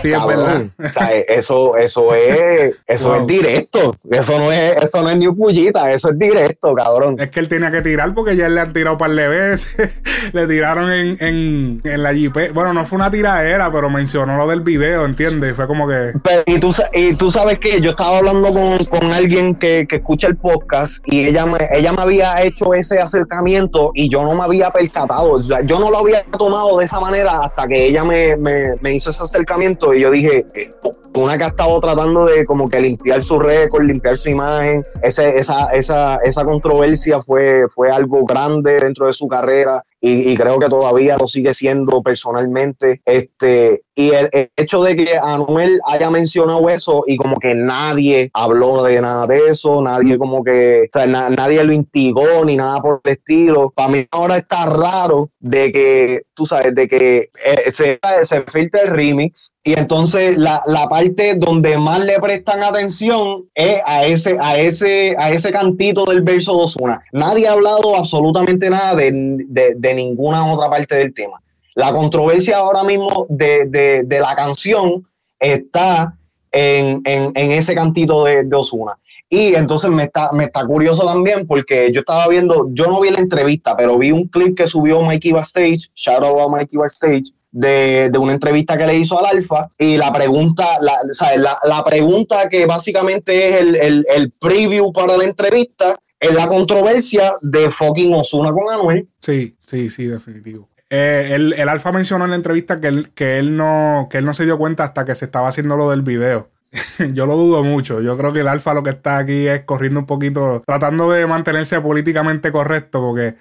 Sí, 0.06 0.12
es 0.14 0.18
Cabrón. 0.20 0.72
verdad. 0.78 0.90
O 0.90 0.94
sea, 0.94 1.12
eso, 1.18 1.78
eso 1.78 2.16
es, 2.16 2.76
eso 2.88 3.10
Wow. 3.10 3.22
es 3.22 3.28
directo. 3.28 3.96
Eso 4.10 4.40
no 4.40 4.52
es, 4.52 4.78
eso 4.84 5.02
no 5.02 5.10
es 5.10 5.18
ni 5.18 5.28
un 5.28 5.36
pullita, 5.38 5.92
eso 5.92 6.10
es 6.10 6.20
directo, 6.20 6.74
cabrón. 6.74 7.16
Es 7.20 7.30
que 7.30 7.40
él 7.40 7.48
tenía 7.48 7.72
que 7.72 7.82
tirar 7.82 8.14
porque 8.14 8.36
ya 8.36 8.48
le 8.50 8.62
han 8.62 8.74
tirado 8.74 8.98
par 8.98 9.12
de 9.12 9.28
veces. 9.28 9.76
le 10.34 10.48
tiraron 10.48 10.92
en, 10.92 11.18
en, 11.20 11.82
en 11.84 12.04
la 12.04 12.14
JP. 12.14 12.54
Bueno, 12.54 12.74
no 12.74 12.86
fue 12.86 12.98
una 12.98 13.12
tiradera, 13.12 13.72
pero 13.72 13.90
mencionó 13.90 14.38
lo 14.38 14.48
del 14.48 14.62
video, 14.62 15.06
¿entiendes? 15.06 15.56
Fue 15.56 15.68
como 15.68 15.88
que. 15.88 16.14
Pero, 16.24 16.44
y, 16.46 16.60
tú, 16.60 16.74
y 16.94 17.14
tú 17.16 17.32
sabes 17.32 17.60
que 17.60 17.82
yo 17.82 17.92
estaba 17.92 18.18
hablando 18.20 18.52
con, 18.54 18.86
con 18.86 19.12
alguien 19.12 19.56
que, 19.56 19.86
que 19.88 19.98
escucha 19.98 20.28
el 20.28 20.38
podcast 20.38 21.04
y 21.08 21.28
ella 21.28 21.46
me, 21.46 21.58
ella 21.72 21.92
me 21.94 22.02
había 22.02 22.42
hecho 22.44 22.74
ese 22.74 23.00
acercamiento 23.00 23.92
y 23.94 24.10
yo 24.10 24.24
no 24.24 24.34
me 24.34 24.44
había 24.44 24.70
percatado. 24.72 25.34
O 25.34 25.44
sea, 25.44 25.62
yo 25.62 25.80
no 25.80 25.90
lo 25.90 25.98
había 26.00 26.24
tomado 26.26 26.78
de 26.80 26.86
esa 26.86 27.00
manera 27.00 27.40
hasta 27.40 27.68
que 27.68 27.86
ella 27.88 28.04
me, 28.04 28.36
me- 28.38 28.76
me 28.82 28.94
hizo 28.94 29.10
ese 29.10 29.24
acercamiento 29.24 29.94
y 29.96 30.02
yo 30.02 30.12
dije, 30.12 30.46
eh, 30.54 30.72
Una 31.14 31.38
que 31.38 31.46
ha 31.46 31.48
estado 31.48 31.80
tratando 31.80 32.26
de 32.26 32.46
como 32.46 32.70
que 32.70 32.82
limpiar 32.82 33.24
su 33.24 33.40
récord, 33.40 33.86
limpiar 33.86 34.18
su 34.18 34.30
imagen. 34.30 34.84
Ese, 35.02 35.38
esa, 35.38 35.70
esa, 35.70 36.18
esa 36.18 36.44
controversia 36.44 37.22
fue, 37.22 37.68
fue 37.70 37.90
algo 37.90 38.26
grande 38.26 38.80
dentro 38.80 39.08
de 39.08 39.14
su 39.14 39.28
carrera 39.28 39.84
y, 40.08 40.36
creo 40.36 40.60
que 40.60 40.70
todavía 40.70 41.18
lo 41.18 41.28
sigue 41.28 41.54
siendo 41.54 42.04
personalmente. 42.04 43.02
Este, 43.06 43.82
y 43.96 44.12
el, 44.12 44.30
hecho 44.56 44.84
de 44.84 44.96
que 44.96 45.18
Anuel 45.18 45.80
haya 45.86 46.10
mencionado 46.12 46.70
eso 46.70 47.04
y 47.08 47.18
como 47.18 47.40
que 47.40 47.56
nadie 47.56 48.30
habló 48.34 48.84
de 48.84 49.02
nada 49.02 49.26
de 49.26 49.50
eso, 49.50 49.82
nadie 49.82 50.18
como 50.18 50.44
que, 50.44 50.90
o 50.94 50.98
sea, 50.98 51.08
nadie 51.08 51.64
lo 51.64 51.74
instigó 51.74 52.46
ni 52.46 52.56
nada 52.56 52.82
por 52.82 53.02
el 53.04 53.14
estilo. 53.14 53.72
Para 53.76 53.90
mí 53.90 54.06
ahora 54.12 54.38
está 54.38 54.66
raro 54.66 55.32
de 55.40 55.72
que, 55.72 56.22
tú 56.36 56.46
sabes, 56.46 56.76
de 56.76 56.88
que 56.88 57.30
eh, 57.44 57.72
se, 57.72 58.00
se 58.24 58.42
filtra 58.44 58.82
el 58.82 58.90
remix 58.90 59.56
y 59.64 59.74
entonces 59.74 60.38
la, 60.38 60.62
la, 60.68 60.88
parte 60.88 61.34
donde 61.36 61.78
más 61.78 62.06
le 62.06 62.20
prestan 62.20 62.62
atención 62.62 63.46
es 63.56 63.82
a 63.86 64.06
ese, 64.06 64.38
a 64.40 64.60
ese, 64.60 65.16
a 65.18 65.32
ese 65.32 65.52
cantito 65.52 66.06
del 66.06 66.22
verso 66.22 66.54
2-1. 66.54 67.02
Nadie 67.14 67.48
ha 67.48 67.54
hablado 67.54 67.96
absolutamente 67.96 68.70
nada 68.70 68.96
de, 68.96 69.12
de 69.48 69.95
ninguna 69.96 70.52
otra 70.54 70.70
parte 70.70 70.96
del 70.96 71.14
tema. 71.14 71.42
La 71.76 71.92
controversia 71.92 72.58
ahora 72.58 72.84
mismo 72.84 73.26
de, 73.30 74.06
la 74.10 74.36
canción 74.36 75.08
está 75.40 76.18
en, 76.52 77.02
ese 77.36 77.76
cantito 77.76 78.24
de, 78.26 78.48
Osuna. 78.54 78.98
Y 79.30 79.56
entonces 79.56 79.90
me 79.90 80.04
está, 80.04 80.32
me 80.32 80.46
está 80.46 80.66
curioso 80.66 81.06
también 81.06 81.48
porque 81.48 81.92
yo 81.92 82.02
estaba 82.02 82.28
viendo, 82.28 82.70
yo 82.72 82.86
no 82.88 83.02
vi 83.02 83.10
la 83.10 83.20
entrevista, 83.20 83.76
pero 83.76 83.98
vi 83.98 84.12
un 84.12 84.28
clip 84.28 84.56
que 84.56 84.68
subió 84.68 85.02
Mikey 85.02 85.32
Backstage, 85.32 85.90
shout 85.96 86.24
out 86.24 86.40
a 86.40 86.48
Mikey 86.48 86.78
Backstage, 86.78 87.34
de, 87.56 88.12
una 88.20 88.34
entrevista 88.34 88.78
que 88.78 88.86
le 88.86 88.98
hizo 88.98 89.18
al 89.18 89.38
Alfa 89.38 89.70
y 89.78 89.98
la 89.98 90.12
pregunta, 90.12 90.78
la, 90.82 91.58
la, 91.64 91.84
pregunta 91.86 92.50
que 92.50 92.66
básicamente 92.66 93.50
es 93.50 93.56
el, 93.62 93.76
el, 93.76 94.06
el, 94.14 94.32
preview 94.32 94.92
para 94.92 95.16
la 95.16 95.24
entrevista 95.24 95.98
es 96.26 96.36
la 96.36 96.48
controversia 96.48 97.36
de 97.42 97.70
fucking 97.70 98.14
Osuna 98.14 98.52
con 98.52 98.74
Anuel. 98.74 99.08
Sí, 99.20 99.56
sí, 99.66 99.90
sí, 99.90 100.08
definitivo. 100.08 100.70
Eh, 100.90 101.32
el, 101.32 101.54
el, 101.54 101.70
Alfa 101.70 101.92
mencionó 101.92 102.26
en 102.26 102.32
la 102.32 102.36
entrevista 102.36 102.80
que 102.80 102.88
él, 102.88 103.10
que, 103.14 103.40
él 103.40 103.58
no, 103.58 104.08
que 104.10 104.20
él 104.20 104.26
no 104.26 104.34
se 104.34 104.46
dio 104.46 104.58
cuenta 104.58 104.84
hasta 104.84 105.04
que 105.04 105.16
se 105.16 105.26
estaba 105.26 105.48
haciendo 105.48 105.78
lo 105.78 105.90
del 105.90 106.04
video. 106.04 106.50
yo 107.14 107.26
lo 107.26 107.36
dudo 107.36 107.64
mucho. 107.64 108.02
Yo 108.02 108.18
creo 108.18 108.34
que 108.34 108.42
el 108.42 108.48
Alfa 108.48 108.74
lo 108.74 108.84
que 108.84 108.92
está 108.92 109.18
aquí 109.18 109.48
es 109.48 109.62
corriendo 109.62 110.00
un 110.00 110.06
poquito, 110.06 110.62
tratando 110.66 111.12
de 111.12 111.26
mantenerse 111.26 111.80
políticamente 111.82 112.52
correcto, 112.52 113.02
porque 113.02 113.36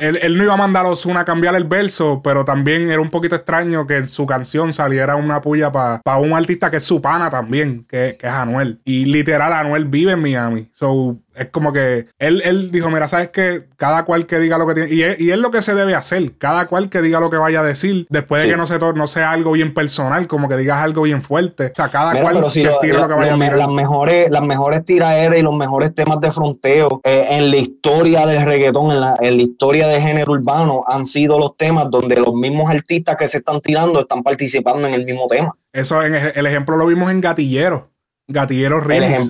él, 0.00 0.36
no 0.36 0.44
iba 0.44 0.54
a 0.54 0.58
mandar 0.58 0.86
a 0.86 0.90
Osuna 0.90 1.20
a 1.20 1.24
cambiar 1.24 1.54
el 1.56 1.64
verso, 1.64 2.20
pero 2.22 2.44
también 2.44 2.90
era 2.90 3.00
un 3.00 3.10
poquito 3.10 3.36
extraño 3.36 3.86
que 3.86 3.96
en 3.96 4.08
su 4.08 4.26
canción 4.26 4.72
saliera 4.72 5.16
una 5.16 5.40
puya 5.40 5.72
para 5.72 6.18
un 6.18 6.32
artista 6.32 6.70
que 6.70 6.78
es 6.78 6.84
su 6.84 7.00
pana 7.00 7.30
también, 7.30 7.84
que, 7.88 8.16
que, 8.18 8.26
es 8.26 8.32
Anuel. 8.32 8.80
Y 8.84 9.06
literal, 9.06 9.52
Anuel 9.52 9.86
vive 9.86 10.12
en 10.12 10.22
Miami. 10.22 10.70
So, 10.72 11.18
es 11.36 11.50
como 11.50 11.72
que 11.72 12.06
él, 12.18 12.42
él 12.44 12.70
dijo, 12.70 12.90
mira, 12.90 13.08
sabes 13.08 13.28
que 13.28 13.64
cada 13.76 14.04
cual 14.04 14.26
que 14.26 14.38
diga 14.38 14.58
lo 14.58 14.66
que 14.66 14.74
tiene, 14.74 14.92
y 14.92 15.02
es, 15.02 15.20
y 15.20 15.30
es, 15.30 15.38
lo 15.38 15.50
que 15.50 15.62
se 15.62 15.74
debe 15.74 15.94
hacer, 15.94 16.36
cada 16.38 16.66
cual 16.66 16.88
que 16.88 17.02
diga 17.02 17.20
lo 17.20 17.30
que 17.30 17.36
vaya 17.36 17.60
a 17.60 17.62
decir, 17.62 18.06
después 18.08 18.42
de 18.42 18.48
que 18.48 18.56
no, 18.56 18.66
se, 18.66 18.78
no 18.78 19.06
sea 19.06 19.32
algo 19.32 19.52
bien 19.52 19.74
personal, 19.74 20.26
como 20.26 20.48
que 20.48 20.56
digas 20.56 20.78
algo 20.78 21.02
bien 21.02 21.22
fuerte. 21.22 21.66
O 21.66 21.74
sea, 21.74 21.90
cada 21.90 22.20
cual 22.20 22.40
que 22.52 22.62
estire 22.62 22.94
lo, 22.94 23.08
que 23.08 23.14
vaya 23.14 23.34
a 23.34 23.38
tirar. 23.38 23.58
Las 23.58 23.70
mejores, 23.70 24.30
las 24.30 24.42
mejores 24.42 24.84
tiraderas 24.84 25.38
y 25.38 25.42
los 25.42 25.54
mejores 25.54 25.94
temas 25.94 26.20
de 26.20 26.32
fronteo 26.32 27.00
eh, 27.04 27.26
en 27.30 27.50
la 27.50 27.56
historia 27.56 28.26
del 28.26 28.44
reggaetón, 28.44 28.90
en 28.90 29.00
la, 29.00 29.16
en 29.20 29.36
la 29.36 29.42
historia 29.42 29.88
de 29.88 30.00
género 30.00 30.32
urbano, 30.32 30.84
han 30.86 31.06
sido 31.06 31.38
los 31.38 31.56
temas 31.56 31.90
donde 31.90 32.16
los 32.16 32.34
mismos 32.34 32.70
artistas 32.70 33.16
que 33.16 33.28
se 33.28 33.38
están 33.38 33.60
tirando 33.60 34.00
están 34.00 34.22
participando 34.22 34.88
en 34.88 34.94
el 34.94 35.04
mismo 35.04 35.26
tema. 35.28 35.54
Eso, 35.72 36.02
en 36.02 36.14
el 36.14 36.46
ejemplo 36.46 36.76
lo 36.76 36.86
vimos 36.86 37.10
en 37.10 37.20
Gatillero. 37.20 37.90
Gatillero 38.28 38.80
Remix. 38.80 39.28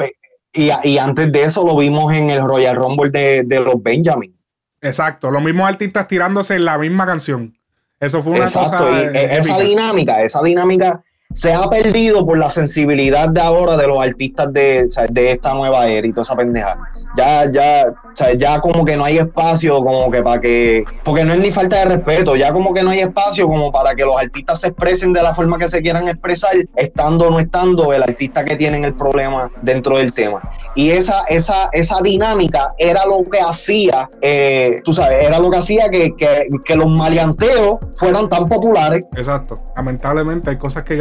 Y, 0.57 0.99
antes 0.99 1.31
de 1.33 1.42
eso 1.42 1.64
lo 1.64 1.77
vimos 1.77 2.12
en 2.14 2.31
el 2.31 2.42
Royal 2.42 2.77
Rumble 2.77 3.11
de, 3.11 3.61
los 3.61 3.83
Benjamin. 3.83 4.35
Exacto, 4.81 5.31
los 5.31 5.42
mismos 5.42 5.69
artistas 5.69 6.09
tirándose 6.09 6.55
en 6.57 6.64
la 6.64 6.79
misma 6.79 7.07
canción. 7.07 7.57
Eso 8.01 8.23
fue 8.23 8.35
una 8.35 8.45
cosa. 8.45 9.11
E, 9.12 9.38
esa 9.38 9.59
dinámica, 9.61 10.23
esa 10.23 10.42
dinámica 10.42 11.03
se 11.32 11.52
ha 11.52 11.68
perdido 11.68 12.24
por 12.24 12.38
la 12.38 12.50
sensibilidad 12.50 13.28
de 13.28 13.40
ahora 13.40 13.76
de 13.76 13.86
los 13.86 14.00
artistas 14.00 14.52
de, 14.52 14.86
de 15.10 15.30
esta 15.32 15.54
nueva 15.54 15.86
era 15.86 16.06
y 16.06 16.10
toda 16.10 16.22
esa 16.22 16.36
pendeja. 16.36 16.78
Ya, 17.16 17.50
ya, 17.50 17.94
ya 18.36 18.60
como 18.60 18.84
que 18.84 18.96
no 18.96 19.04
hay 19.04 19.18
espacio 19.18 19.82
como 19.82 20.10
que 20.10 20.22
para 20.22 20.40
que, 20.40 20.84
porque 21.02 21.24
no 21.24 21.32
es 21.32 21.40
ni 21.40 21.50
falta 21.50 21.78
de 21.78 21.96
respeto, 21.96 22.36
ya 22.36 22.52
como 22.52 22.74
que 22.74 22.82
no 22.82 22.90
hay 22.90 23.00
espacio 23.00 23.48
como 23.48 23.72
para 23.72 23.94
que 23.94 24.04
los 24.04 24.20
artistas 24.20 24.60
se 24.60 24.68
expresen 24.68 25.12
de 25.12 25.22
la 25.22 25.34
forma 25.34 25.58
que 25.58 25.68
se 25.68 25.80
quieran 25.80 26.08
expresar, 26.08 26.52
estando 26.76 27.28
o 27.28 27.30
no 27.30 27.40
estando 27.40 27.92
el 27.92 28.02
artista 28.02 28.44
que 28.44 28.56
tienen 28.56 28.84
el 28.84 28.94
problema 28.94 29.50
dentro 29.62 29.98
del 29.98 30.12
tema. 30.12 30.42
Y 30.74 30.90
esa, 30.90 31.24
esa, 31.28 31.70
esa 31.72 32.00
dinámica 32.02 32.70
era 32.78 33.06
lo 33.06 33.28
que 33.30 33.40
hacía, 33.40 34.08
eh, 34.20 34.80
tú 34.84 34.92
sabes, 34.92 35.24
era 35.24 35.38
lo 35.38 35.50
que 35.50 35.56
hacía 35.56 35.88
que, 35.88 36.14
que, 36.16 36.48
que 36.64 36.76
los 36.76 36.88
maleanteos 36.88 37.78
fueran 37.96 38.28
tan 38.28 38.46
populares. 38.46 39.04
Exacto. 39.16 39.62
Lamentablemente 39.74 40.50
hay 40.50 40.58
cosas 40.58 40.84
que 40.84 40.96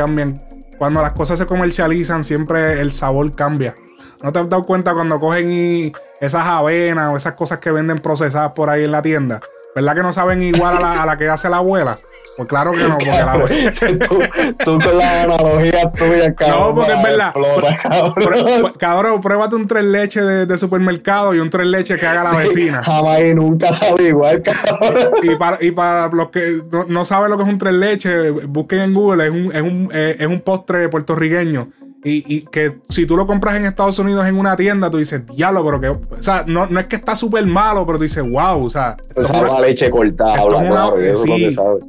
cuando 0.78 1.02
las 1.02 1.14
cosas 1.14 1.40
se 1.40 1.46
comercializan, 1.46 2.24
siempre 2.24 2.82
el 2.82 2.92
sabor 2.92 3.34
cambia. 3.36 3.76
¿No 4.24 4.32
te 4.32 4.40
has 4.40 4.50
dado 4.50 4.64
cuenta 4.64 4.94
cuando 4.94 5.20
cogen 5.20 5.52
y 5.52 5.94
esas 6.20 6.46
avenas 6.46 7.14
o 7.14 7.18
esas 7.18 7.34
cosas 7.34 7.60
que 7.60 7.72
venden 7.72 8.00
procesadas 8.00 8.52
por 8.52 8.70
ahí 8.70 8.84
en 8.86 8.92
la 8.92 9.02
tienda? 9.02 9.42
¿Verdad 9.76 9.96
que 9.96 10.04
no 10.04 10.14
saben 10.14 10.42
igual 10.42 10.84
a 10.84 11.06
la, 11.06 11.18
que 11.18 11.28
hace 11.28 11.50
la 11.50 11.58
abuela? 11.58 12.00
Pues 12.38 12.50
claro 12.50 12.72
que 12.74 12.84
no, 12.84 12.98
porque 12.98 13.06
la 13.06 13.32
abuela. 13.32 13.74
tú, 14.66 14.80
con 14.80 14.98
la 14.98 15.24
analogía 15.24 15.92
tuya, 15.92 16.36
cabrón. 16.36 16.60
No, 16.60 16.76
porque 16.76 16.94
es 16.94 17.04
verdad. 17.04 17.34
cabrón. 17.82 18.74
cabrón, 18.78 19.22
pruébate 19.22 19.56
un 19.56 19.68
tres 19.68 19.84
leche 19.86 20.22
de, 20.22 20.58
supermercado 20.58 21.34
y 21.34 21.40
un 21.40 21.50
tres 21.50 21.68
leche 21.68 21.96
que 21.96 22.06
haga 22.06 22.24
la 22.24 22.36
vecina. 22.36 22.84
Jamás 22.84 23.22
y 23.22 23.34
nunca 23.34 23.72
sabe 23.72 24.10
igual, 24.10 24.42
cabrón. 24.42 25.14
Y 25.24 25.36
para, 25.36 25.64
y 25.64 25.72
para 25.72 26.08
los 26.10 26.30
que 26.30 26.62
no, 26.88 27.06
saben 27.06 27.32
lo 27.32 27.38
que 27.38 27.44
es 27.44 27.50
un 27.50 27.58
tres 27.58 27.74
leche, 27.74 28.32
busquen 28.32 28.80
en 28.80 28.94
Google, 28.94 29.26
es 29.26 29.32
un, 29.32 29.56
es 29.56 29.62
un, 29.62 29.90
eh, 29.94 30.18
es 30.20 30.28
un 30.28 30.42
postre 30.42 30.90
puertorriqueño 30.90 31.70
y, 32.08 32.42
que 32.52 32.78
si 32.88 33.08
tú 33.08 33.18
lo 33.18 33.26
compras 33.26 33.58
en 33.58 33.66
Estados 33.66 33.98
Unidos 33.98 34.28
en 34.28 34.38
una 34.38 34.56
tienda, 34.56 34.92
tú 34.92 34.98
dices, 34.98 35.26
diablo, 35.26 35.66
pero 35.66 35.82
que. 35.82 35.90
O 35.90 36.24
sea, 36.24 36.44
no, 36.46 36.68
no 36.68 36.80
es 36.80 36.86
que 36.86 36.96
está 36.96 37.16
súper 37.16 37.48
malo, 37.48 37.84
pero 37.88 37.98
tú 37.98 38.04
dices, 38.04 38.24
wow, 38.24 38.64
o 38.64 38.70
sea. 38.70 38.96
Esto 39.10 39.22
es 39.22 39.30
una 39.32 39.60
leche 39.60 39.90
cortada, 39.90 40.36
esto, 40.36 40.62
es 41.00 41.24
una, 41.24 41.44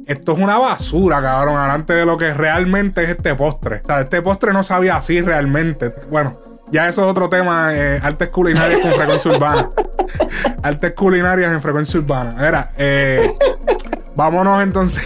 esto 0.07 0.31
es 0.31 0.39
una 0.39 0.57
basura, 0.57 1.21
cabrón, 1.21 1.61
delante 1.61 1.93
de 1.93 2.05
lo 2.07 2.17
que 2.17 2.33
realmente 2.33 3.03
es 3.03 3.09
este 3.11 3.35
postre. 3.35 3.81
O 3.83 3.85
sea, 3.85 4.01
este 4.01 4.23
postre 4.23 4.53
no 4.53 4.63
sabía 4.63 4.95
así 4.95 5.21
realmente. 5.21 5.93
Bueno, 6.09 6.33
ya 6.71 6.89
eso 6.89 7.03
es 7.03 7.07
otro 7.07 7.29
tema, 7.29 7.75
eh, 7.75 7.99
artes 8.01 8.29
culinarias 8.29 8.81
con 8.81 8.93
frecuencia 8.93 9.31
urbana. 9.31 9.69
artes 10.63 10.93
culinarias 10.95 11.53
en 11.53 11.61
frecuencia 11.61 11.99
urbana. 11.99 12.35
Mira, 12.39 12.71
eh, 12.75 13.29
vámonos 14.15 14.63
entonces. 14.63 15.03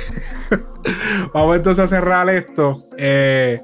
Vamos 1.34 1.58
entonces 1.58 1.84
a 1.84 1.88
cerrar 1.88 2.30
esto. 2.30 2.80
Eh, 2.98 3.62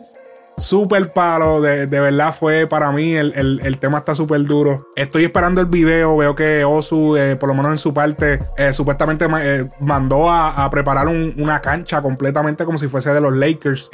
Super 0.57 1.11
palo, 1.11 1.61
de, 1.61 1.85
verdad 1.85 2.33
fue 2.33 2.65
para 2.65 2.91
mí, 2.91 3.13
el, 3.13 3.77
tema 3.79 3.99
está 3.99 4.15
súper 4.15 4.43
duro. 4.43 4.87
Estoy 4.95 5.25
esperando 5.25 5.61
el 5.61 5.67
video, 5.67 6.17
veo 6.17 6.35
que 6.35 6.63
Osu, 6.63 7.15
eh, 7.15 7.35
por 7.35 7.47
lo 7.47 7.53
menos 7.53 7.73
en 7.73 7.77
su 7.77 7.93
parte, 7.93 8.39
eh, 8.57 8.73
supuestamente 8.73 9.27
eh, 9.39 9.69
mandó 9.79 10.31
a, 10.31 10.67
preparar 10.71 11.07
una 11.07 11.59
cancha 11.61 12.01
completamente 12.01 12.65
como 12.65 12.79
si 12.79 12.87
fuese 12.87 13.13
de 13.13 13.21
los 13.21 13.35
Lakers. 13.35 13.89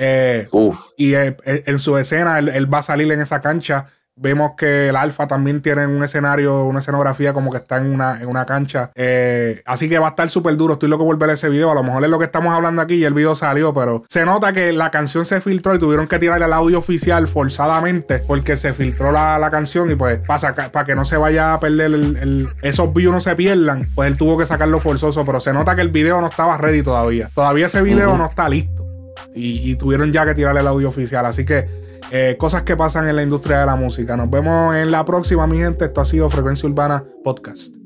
Y 0.96 1.14
en 1.16 1.80
su 1.80 1.98
escena, 1.98 2.40
él 2.40 2.74
va 2.74 2.78
a 2.78 2.84
salir 2.84 3.12
en 3.12 3.20
esa 3.20 3.42
cancha. 3.42 3.88
Vemos 4.16 4.52
que 4.56 4.90
el 4.90 4.96
Alfa 4.96 5.26
también 5.26 5.62
tiene 5.64 5.88
un 5.88 6.04
escenario, 6.04 6.66
una 6.66 6.80
escenografía 6.80 7.34
como 7.34 7.52
que 7.52 7.58
está 7.58 7.78
en 7.78 7.92
una, 7.92 8.22
en 8.22 8.28
una 8.28 8.46
cancha. 8.46 8.92
Eh, 8.94 9.64
así 9.66 9.90
que 9.90 9.98
va 9.98 10.08
a 10.08 10.10
estar 10.12 10.30
súper 10.30 10.56
duro. 10.56 10.74
Estoy 10.74 10.88
loco 10.88 11.04
por 11.04 11.18
ver 11.18 11.32
ese 11.32 11.50
video. 11.50 11.72
A 11.72 11.74
lo 11.74 11.84
mejor 11.84 12.04
es 12.04 12.10
lo 12.12 12.20
que 12.20 12.26
estamos 12.26 12.54
hablando 12.54 12.84
aquí 12.84 12.96
y 12.96 13.06
el 13.06 13.16
video 13.16 13.34
salió, 13.34 13.74
pero 13.74 14.04
se 14.10 14.24
nota 14.24 14.54
que 14.54 14.72
la 14.72 14.92
canción 14.92 15.26
se 15.26 15.42
filtró 15.42 15.74
y 15.74 15.80
tuvieron 15.80 16.08
que 16.08 16.20
tirar 16.20 16.42
el 16.44 16.54
audio 16.54 16.78
oficial 16.78 17.28
forzadamente 17.28 18.20
porque 18.20 18.56
se 18.56 18.74
filtró 18.74 19.12
la, 19.12 19.50
canción 19.52 19.90
y 19.90 19.96
pues 19.96 20.20
para, 20.20 20.72
para 20.72 20.86
que 20.86 20.96
no 20.96 21.06
se 21.06 21.18
vaya 21.18 21.54
a 21.54 21.60
perder 21.60 21.94
el, 21.94 22.50
esos 22.62 22.94
views 22.94 23.14
no 23.14 23.20
se 23.20 23.36
pierdan, 23.36 23.88
pues 23.94 24.10
él 24.10 24.18
tuvo 24.18 24.38
que 24.38 24.46
sacarlo 24.46 24.80
forzoso. 24.80 25.26
Pero 25.26 25.40
se 25.40 25.54
nota 25.54 25.76
que 25.76 25.82
el 25.82 25.90
video 25.90 26.22
no 26.22 26.28
estaba 26.28 26.58
ready 26.58 26.84
todavía. 26.84 27.32
Todavía 27.34 27.66
ese 27.66 27.82
video 27.82 28.16
no 28.16 28.28
está 28.28 28.48
listo. 28.48 28.86
Y, 29.34 29.72
y 29.72 29.76
tuvieron 29.76 30.12
ya 30.12 30.24
que 30.24 30.36
tirarle 30.36 30.62
el 30.62 30.68
audio 30.68 30.90
oficial. 30.90 31.26
Así 31.26 31.46
que 31.46 31.83
eh, 32.12 32.36
cosas 32.38 32.64
que 32.64 32.76
pasan 32.76 33.08
en 33.08 33.16
la 33.16 33.24
industria 33.24 33.60
de 33.60 33.66
la 33.66 33.76
música. 33.76 34.16
Nos 34.18 34.30
vemos 34.30 34.76
en 34.76 34.92
la 34.92 35.04
próxima, 35.06 35.48
mi 35.48 35.58
gente. 35.58 35.86
Esto 35.86 36.02
ha 36.02 36.06
sido 36.06 36.30
Frecuencia 36.30 36.68
Urbana 36.68 37.04
Podcast. 37.24 37.83